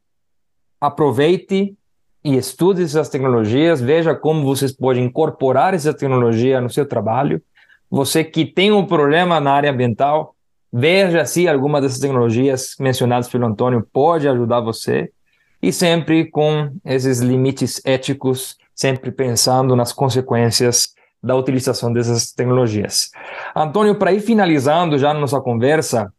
aproveite 0.80 1.76
e 2.24 2.36
estude 2.36 2.84
essas 2.84 3.08
tecnologias, 3.08 3.80
veja 3.80 4.14
como 4.14 4.44
vocês 4.44 4.70
podem 4.70 5.04
incorporar 5.04 5.74
essa 5.74 5.92
tecnologia 5.92 6.60
no 6.60 6.70
seu 6.70 6.86
trabalho. 6.86 7.42
Você 7.92 8.24
que 8.24 8.46
tem 8.46 8.72
um 8.72 8.86
problema 8.86 9.38
na 9.38 9.52
área 9.52 9.70
ambiental, 9.70 10.34
veja 10.72 11.26
se 11.26 11.46
alguma 11.46 11.78
dessas 11.78 11.98
tecnologias 11.98 12.74
mencionadas 12.80 13.28
pelo 13.28 13.44
Antônio 13.44 13.86
pode 13.92 14.26
ajudar 14.26 14.60
você. 14.60 15.12
E 15.60 15.70
sempre 15.70 16.24
com 16.30 16.74
esses 16.86 17.20
limites 17.20 17.82
éticos, 17.84 18.56
sempre 18.74 19.12
pensando 19.12 19.76
nas 19.76 19.92
consequências 19.92 20.94
da 21.22 21.36
utilização 21.36 21.92
dessas 21.92 22.32
tecnologias. 22.32 23.10
Antônio, 23.54 23.94
para 23.96 24.10
ir 24.10 24.20
finalizando 24.20 24.96
já 24.96 25.12
nossa 25.12 25.38
conversa, 25.38 26.10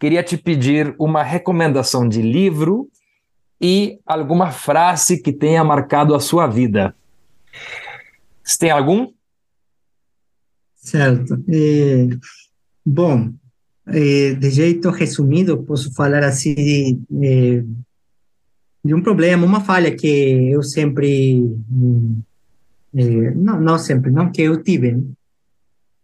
queria 0.00 0.22
te 0.22 0.38
pedir 0.38 0.94
uma 0.98 1.22
recomendação 1.22 2.08
de 2.08 2.22
livro 2.22 2.88
e 3.60 4.00
alguma 4.06 4.50
frase 4.50 5.22
que 5.22 5.30
tenha 5.30 5.62
marcado 5.62 6.14
a 6.14 6.20
sua 6.20 6.46
vida. 6.46 6.96
Você 8.42 8.58
tem 8.60 8.70
algum? 8.70 9.08
Certo. 10.88 11.34
É, 11.48 12.08
bom, 12.84 13.30
é, 13.86 14.34
de 14.34 14.50
jeito 14.50 14.88
resumido, 14.88 15.62
posso 15.64 15.92
falar 15.92 16.24
assim 16.24 16.54
de, 16.54 16.98
de, 17.10 17.64
de, 18.82 18.94
um 18.94 19.02
problema, 19.02 19.44
uma 19.44 19.60
falha 19.60 19.94
que 19.94 20.50
eu 20.50 20.62
sempre 20.62 21.42
é, 22.94 23.30
não, 23.34 23.60
não 23.60 23.78
sempre, 23.78 24.10
não 24.10 24.32
que 24.32 24.42
eu 24.42 24.62
tive. 24.62 24.96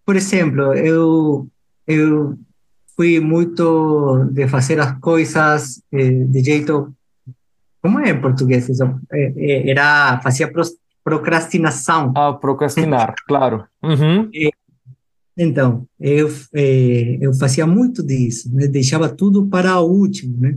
Por 0.05 0.16
exemplo, 0.16 0.74
eu 0.74 1.49
eu 1.87 2.39
fui 2.95 3.20
muito 3.20 4.28
de 4.32 4.47
fazer 4.49 4.80
as 4.80 4.99
coisas 4.99 5.82
eh, 5.93 6.24
de 6.24 6.45
jeito 6.45 6.95
como 7.80 8.01
é 8.01 8.11
em 8.11 8.20
português 8.20 8.68
isso? 8.68 8.85
Eh, 9.12 9.70
era 9.70 10.20
fazia 10.22 10.51
procrastinação. 11.03 12.12
Ah, 12.16 12.32
procrastinar, 12.35 13.14
claro. 13.26 13.64
Uhum. 13.82 14.30
Então, 15.37 15.87
eu, 15.99 16.30
é, 16.55 17.18
eu 17.20 17.35
fazia 17.35 17.66
muito 17.66 18.03
disso, 18.03 18.55
né? 18.55 18.68
deixava 18.68 19.09
tudo 19.09 19.47
para 19.47 19.80
o 19.80 19.91
último. 19.91 20.37
Né? 20.39 20.57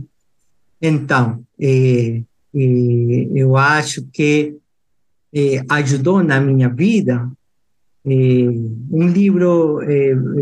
Então, 0.80 1.44
é, 1.60 2.22
é, 2.54 3.28
eu 3.34 3.56
acho 3.56 4.06
que 4.12 4.56
ajudou 5.68 6.22
na 6.22 6.40
minha 6.40 6.70
vida 6.70 7.30
um 8.04 9.06
livro 9.06 9.78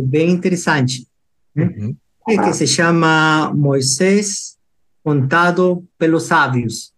bem 0.05 0.31
interessante, 0.31 1.09
né? 1.53 1.75
Uhum. 1.77 1.97
que 2.25 2.53
se 2.53 2.69
chama 2.69 3.53
Moisés 3.53 4.57
contado 5.03 5.85
pelos 5.99 6.25
sábios. 6.25 6.93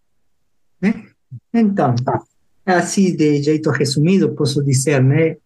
Né? 0.81 1.07
Então, 1.53 1.95
assim, 2.67 3.17
de 3.17 3.43
jeito 3.43 3.71
resumido, 3.71 4.35
posso 4.35 4.63
dizer, 4.63 5.03
né? 5.03 5.37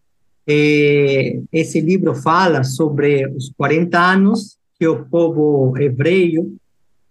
É, 0.47 1.39
esse 1.51 1.79
livro 1.79 2.13
fala 2.13 2.63
sobre 2.63 3.27
os 3.27 3.51
40 3.57 3.97
anos 3.97 4.57
que 4.77 4.87
o 4.87 5.05
povo 5.05 5.77
hebreu 5.77 6.53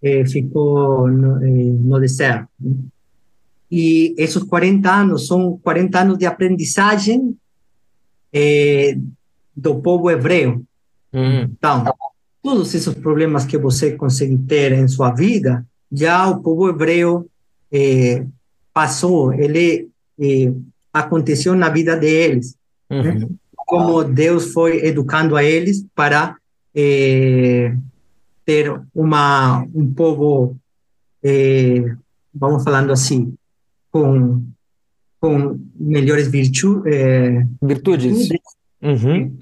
é, 0.01 0.25
ficou 0.25 1.07
no, 1.07 1.43
é, 1.43 1.49
no 1.49 1.99
deserto. 1.99 2.49
Né? 2.59 2.75
E 3.71 4.13
esses 4.17 4.43
40 4.43 4.91
anos 4.91 5.25
são 5.25 5.59
40 5.63 5.99
anos 5.99 6.17
de 6.17 6.25
aprendizagem 6.25 7.35
do 9.55 9.75
povo 9.81 10.09
hebreu. 10.09 10.63
Uhum. 11.13 11.43
Então, 11.43 11.85
todos 12.41 12.73
esses 12.73 12.93
problemas 12.95 13.45
que 13.45 13.57
você 13.57 13.91
consegue 13.95 14.37
ter 14.37 14.73
em 14.73 14.87
sua 14.87 15.11
vida, 15.11 15.65
já 15.91 16.27
o 16.27 16.41
povo 16.41 16.67
hebreu 16.67 17.29
é, 17.71 18.25
passou, 18.73 19.31
ele 19.33 19.89
é, 20.19 20.51
aconteceu 20.91 21.55
na 21.55 21.69
vida 21.69 21.95
deles. 21.95 22.55
Né? 23.01 23.11
Uhum. 23.11 23.19
Né? 23.19 23.27
Como 23.55 24.03
Deus 24.03 24.51
foi 24.51 24.85
educando 24.85 25.35
a 25.35 25.43
eles 25.43 25.85
para 25.95 26.35
é, 26.75 27.75
ter 28.45 28.81
uma 28.93 29.65
um 29.73 29.93
povo, 29.93 30.57
é, 31.23 31.95
vamos 32.33 32.63
falando 32.63 32.91
assim, 32.91 33.33
com 33.91 34.43
com 35.19 35.57
melhores 35.79 36.27
virtu, 36.27 36.83
é, 36.85 37.47
virtudes. 37.61 38.27
virtudes. 38.27 38.41
Uhum. 38.81 39.37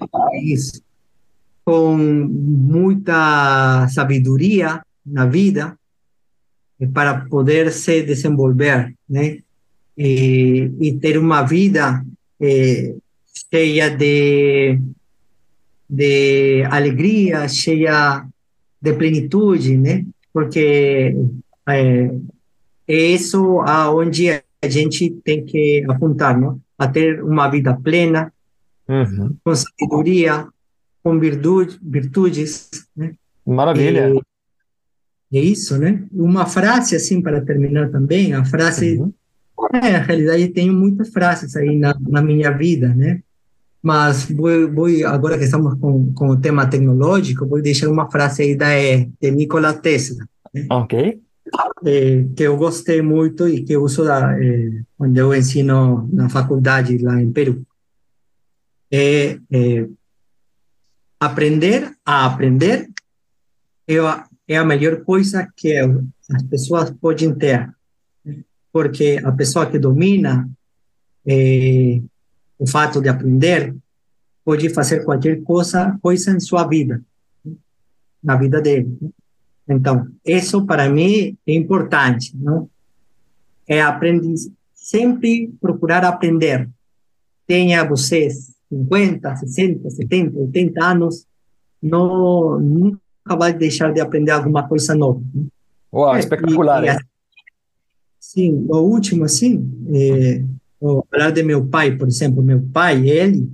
Com 1.64 1.96
muita 1.96 3.88
sabedoria 3.88 4.80
na 5.04 5.26
vida 5.26 5.76
para 6.94 7.24
poder 7.26 7.72
se 7.72 8.02
desenvolver, 8.02 8.94
né? 9.08 9.38
E, 9.98 10.70
e 10.80 10.92
ter 11.00 11.18
uma 11.18 11.42
vida 11.42 12.04
é, 12.40 12.94
cheia 13.52 13.90
de, 13.90 14.80
de 15.88 16.64
alegria, 16.70 17.46
cheia 17.48 18.26
de 18.80 18.92
plenitude, 18.94 19.76
né? 19.76 20.06
Porque 20.32 21.14
é, 21.68 22.10
é 22.88 22.96
isso 22.96 23.60
aonde 23.60 24.30
a 24.30 24.68
gente 24.68 25.10
tem 25.22 25.44
que 25.44 25.84
apontar, 25.86 26.40
não? 26.40 26.58
A 26.78 26.88
ter 26.88 27.22
uma 27.22 27.48
vida 27.48 27.74
plena, 27.74 28.32
uhum. 28.88 29.36
com 29.44 29.54
sabedoria, 29.54 30.48
com 31.02 31.18
virtude, 31.20 31.78
virtudes, 31.82 32.70
né? 32.96 33.14
Maravilha. 33.44 34.14
E, 35.30 35.38
é 35.38 35.40
isso, 35.40 35.78
né? 35.78 36.04
Uma 36.10 36.46
frase 36.46 36.96
assim 36.96 37.20
para 37.20 37.40
terminar 37.42 37.90
também, 37.90 38.32
a 38.32 38.44
frase 38.44 38.98
uhum. 38.98 39.12
É, 39.74 39.92
na 39.92 39.98
realidade, 40.00 40.48
tenho 40.48 40.72
muitas 40.72 41.10
frases 41.10 41.54
aí 41.54 41.78
na, 41.78 41.96
na 42.00 42.20
minha 42.20 42.50
vida, 42.50 42.88
né? 42.88 43.22
Mas 43.82 44.30
vou, 44.30 44.72
vou, 44.72 45.06
agora 45.06 45.36
que 45.36 45.44
estamos 45.44 45.74
com, 45.78 46.12
com 46.14 46.28
o 46.28 46.40
tema 46.40 46.66
tecnológico, 46.66 47.46
vou 47.46 47.60
deixar 47.60 47.88
uma 47.88 48.10
frase 48.10 48.42
aí 48.42 48.54
da, 48.54 48.68
de 49.20 49.30
Nikola 49.30 49.74
Tesla. 49.74 50.24
Né? 50.54 50.66
Ok. 50.70 51.20
É, 51.84 52.24
que 52.36 52.42
eu 52.44 52.56
gostei 52.56 53.02
muito 53.02 53.48
e 53.48 53.64
que 53.64 53.76
uso 53.76 54.04
da, 54.04 54.38
é, 54.40 54.82
quando 54.96 55.18
eu 55.18 55.34
ensino 55.34 56.08
na 56.12 56.28
faculdade 56.28 56.96
lá 56.98 57.20
em 57.20 57.32
Peru. 57.32 57.66
É, 58.90 59.38
é 59.50 59.88
aprender 61.18 61.92
a 62.04 62.26
aprender 62.26 62.88
é 63.88 63.98
a, 63.98 64.26
é 64.46 64.56
a 64.56 64.64
melhor 64.64 65.02
coisa 65.04 65.48
que 65.56 65.76
as 65.76 66.42
pessoas 66.48 66.90
podem 66.90 67.34
ter 67.34 67.72
porque 68.72 69.20
a 69.22 69.30
pessoa 69.30 69.70
que 69.70 69.78
domina 69.78 70.48
é, 71.26 72.00
o 72.62 72.66
fato 72.66 73.00
de 73.00 73.08
aprender 73.08 73.74
pode 74.44 74.68
fazer 74.68 75.04
qualquer 75.04 75.42
coisa, 75.42 75.98
coisa 76.00 76.30
em 76.30 76.38
sua 76.38 76.64
vida, 76.64 77.02
na 78.22 78.36
vida 78.36 78.60
dele. 78.60 78.96
Então, 79.68 80.06
isso 80.24 80.64
para 80.64 80.88
mim 80.88 81.36
é 81.44 81.54
importante, 81.54 82.36
não? 82.36 82.70
É 83.66 83.82
aprender, 83.82 84.34
sempre 84.72 85.52
procurar 85.60 86.04
aprender. 86.04 86.70
Tenha 87.48 87.84
você 87.84 88.28
50, 88.68 89.36
60, 89.36 89.90
70, 89.90 90.38
80 90.38 90.84
anos, 90.84 91.26
não, 91.82 92.60
nunca 92.60 93.00
vai 93.36 93.52
deixar 93.52 93.92
de 93.92 94.00
aprender 94.00 94.30
alguma 94.30 94.68
coisa 94.68 94.94
nova. 94.94 95.20
Uau, 95.92 96.16
espetacular. 96.16 96.84
E, 96.84 96.90
e, 96.90 96.96
Sim, 98.20 98.66
o 98.68 98.76
último, 98.78 99.24
assim, 99.24 99.68
é, 99.92 100.44
falar 101.10 101.30
de 101.30 101.42
meu 101.42 101.66
pai, 101.66 101.96
por 101.96 102.08
exemplo. 102.08 102.42
Meu 102.42 102.60
pai, 102.72 103.08
ele, 103.08 103.48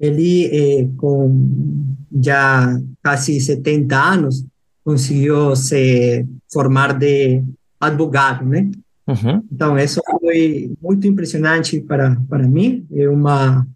ele 0.00 0.46
é, 0.46 0.88
com 0.96 1.94
já 2.20 2.78
quase 3.02 3.40
70 3.40 3.96
anos, 3.96 4.44
conseguiu 4.84 5.54
se 5.56 6.26
formar 6.52 6.92
de 6.98 7.42
advogado, 7.80 8.44
né? 8.44 8.70
Uhum. 9.06 9.42
Então, 9.50 9.78
isso 9.78 10.00
foi 10.20 10.72
muito 10.80 11.06
impressionante 11.06 11.80
para, 11.80 12.16
para 12.28 12.46
mim. 12.46 12.86
É 12.92 13.08
uma, 13.08 13.66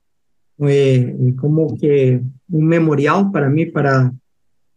é, 0.61 0.97
é 0.97 1.33
como 1.39 1.77
que 1.77 2.21
um 2.51 2.63
memorial 2.63 3.31
para 3.31 3.51
mim, 3.51 3.71
para 3.71 4.13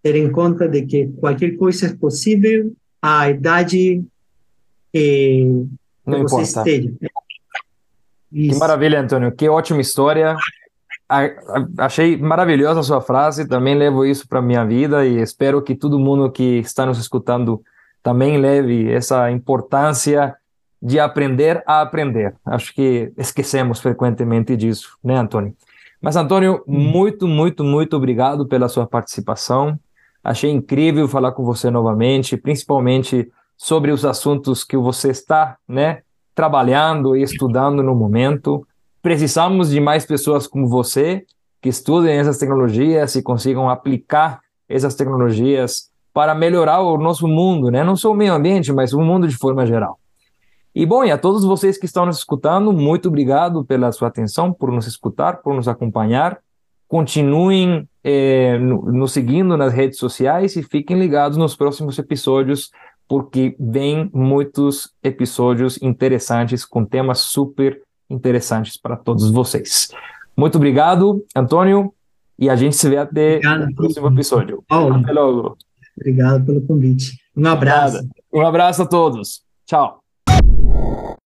ter 0.02 0.16
em 0.16 0.32
conta 0.32 0.68
de 0.68 0.84
que 0.84 1.08
qualquer 1.20 1.56
coisa 1.56 1.88
é 1.88 1.96
possível 1.96 2.74
à 3.02 3.30
idade 3.30 4.04
que, 4.92 5.66
Não 6.06 6.24
você 6.24 6.42
importa. 6.42 6.70
esteja. 6.70 6.94
Isso. 8.32 8.54
Que 8.54 8.60
maravilha, 8.60 9.02
Antônio. 9.02 9.32
Que 9.32 9.50
ótima 9.50 9.82
história. 9.82 10.36
Achei 11.78 12.16
maravilhosa 12.18 12.80
a 12.82 12.84
sua 12.84 13.02
frase. 13.02 13.48
Também 13.48 13.76
levo 13.76 14.06
isso 14.06 14.28
para 14.28 14.42
minha 14.42 14.64
vida 14.66 15.06
e 15.06 15.18
espero 15.18 15.62
que 15.62 15.76
todo 15.76 16.00
mundo 16.00 16.32
que 16.32 16.60
está 16.60 16.86
nos 16.86 17.00
escutando 17.00 17.62
também 18.04 18.38
leve 18.38 18.92
essa 18.92 19.30
importância 19.32 20.36
de 20.82 21.00
aprender 21.00 21.62
a 21.66 21.82
aprender. 21.82 22.36
Acho 22.46 22.74
que 22.74 23.12
esquecemos 23.18 23.80
frequentemente 23.80 24.56
disso, 24.56 24.98
né, 25.04 25.18
Antônio? 25.18 25.54
Mas, 26.02 26.16
Antônio, 26.16 26.64
hum. 26.66 26.80
muito, 26.80 27.28
muito, 27.28 27.64
muito 27.64 27.98
obrigado 27.98 28.48
pela 28.48 28.70
sua 28.70 28.88
participação. 28.88 29.78
Achei 30.24 30.50
incrível 30.52 31.08
falar 31.08 31.34
com 31.34 31.44
você 31.44 31.70
novamente, 31.70 32.38
principalmente 32.38 33.30
sobre 33.58 33.92
os 33.92 34.06
assuntos 34.06 34.64
que 34.64 34.78
você 34.78 35.10
está, 35.10 35.58
né, 35.68 36.02
trabalhando 36.40 37.18
e 37.18 37.22
estudando 37.22 37.84
no 37.84 37.94
momento. 37.94 38.66
Precisamos 39.02 39.72
de 39.72 39.82
mais 39.82 40.06
pessoas 40.06 40.48
como 40.48 40.70
você 40.70 41.26
que 41.62 41.68
estudem 41.68 42.18
essas 42.18 42.38
tecnologias 42.38 43.14
e 43.16 43.22
consigam 43.22 43.70
aplicar 43.70 44.40
essas 44.70 44.96
tecnologias 44.96 45.90
para 46.14 46.34
melhorar 46.34 46.80
o 46.80 46.98
nosso 46.98 47.28
mundo, 47.28 47.70
né? 47.70 47.84
Não 47.84 47.98
só 47.98 48.12
o 48.12 48.16
meio 48.16 48.34
ambiente, 48.34 48.72
mas 48.72 48.94
o 48.94 49.02
mundo 49.02 49.28
de 49.28 49.36
forma 49.36 49.66
geral. 49.66 50.00
E 50.74 50.86
bom, 50.86 51.04
e 51.04 51.12
a 51.12 51.18
todos 51.18 51.44
vocês 51.44 51.78
que 51.78 51.86
estão 51.86 52.06
nos 52.06 52.20
escutando, 52.20 52.72
muito 52.72 53.10
obrigado 53.10 53.66
pela 53.66 53.92
sua 53.92 54.08
atenção, 54.08 54.54
por 54.54 54.72
nos 54.72 54.88
escutar, 54.88 55.42
por 55.42 55.54
nos 55.54 55.68
acompanhar. 55.68 56.40
Continuem 56.88 57.86
eh, 58.02 58.58
nos 58.58 59.12
seguindo 59.12 59.58
nas 59.58 59.74
redes 59.74 60.00
sociais 60.00 60.56
e 60.56 60.64
fiquem 60.64 60.98
ligados 60.98 61.38
nos 61.38 61.54
próximos 61.54 62.00
episódios 62.00 62.72
porque 63.10 63.56
vem 63.60 64.10
muitos 64.14 64.94
episódios 65.04 65.82
interessantes 65.82 66.64
com 66.64 66.86
temas 66.86 67.18
super 67.18 67.82
interessantes 68.08 68.78
para 68.78 68.96
todos 68.96 69.32
vocês. 69.32 69.90
Muito 70.38 70.58
obrigado, 70.58 71.26
Antônio, 71.36 71.92
e 72.38 72.50
a 72.50 72.56
gente 72.56 72.76
se 72.76 72.88
vê 72.88 72.98
até 72.98 73.38
obrigado, 73.38 73.70
o 73.70 73.76
próximo 73.76 74.08
episódio. 74.08 74.64
Paulo, 74.68 74.96
até 74.96 75.12
logo. 75.12 75.58
Obrigado 75.98 76.46
pelo 76.46 76.62
convite. 76.62 77.20
Um 77.36 77.48
abraço. 77.48 78.08
Um 78.32 78.46
abraço 78.46 78.84
a 78.84 78.86
todos. 78.86 79.42
Tchau. 79.66 79.99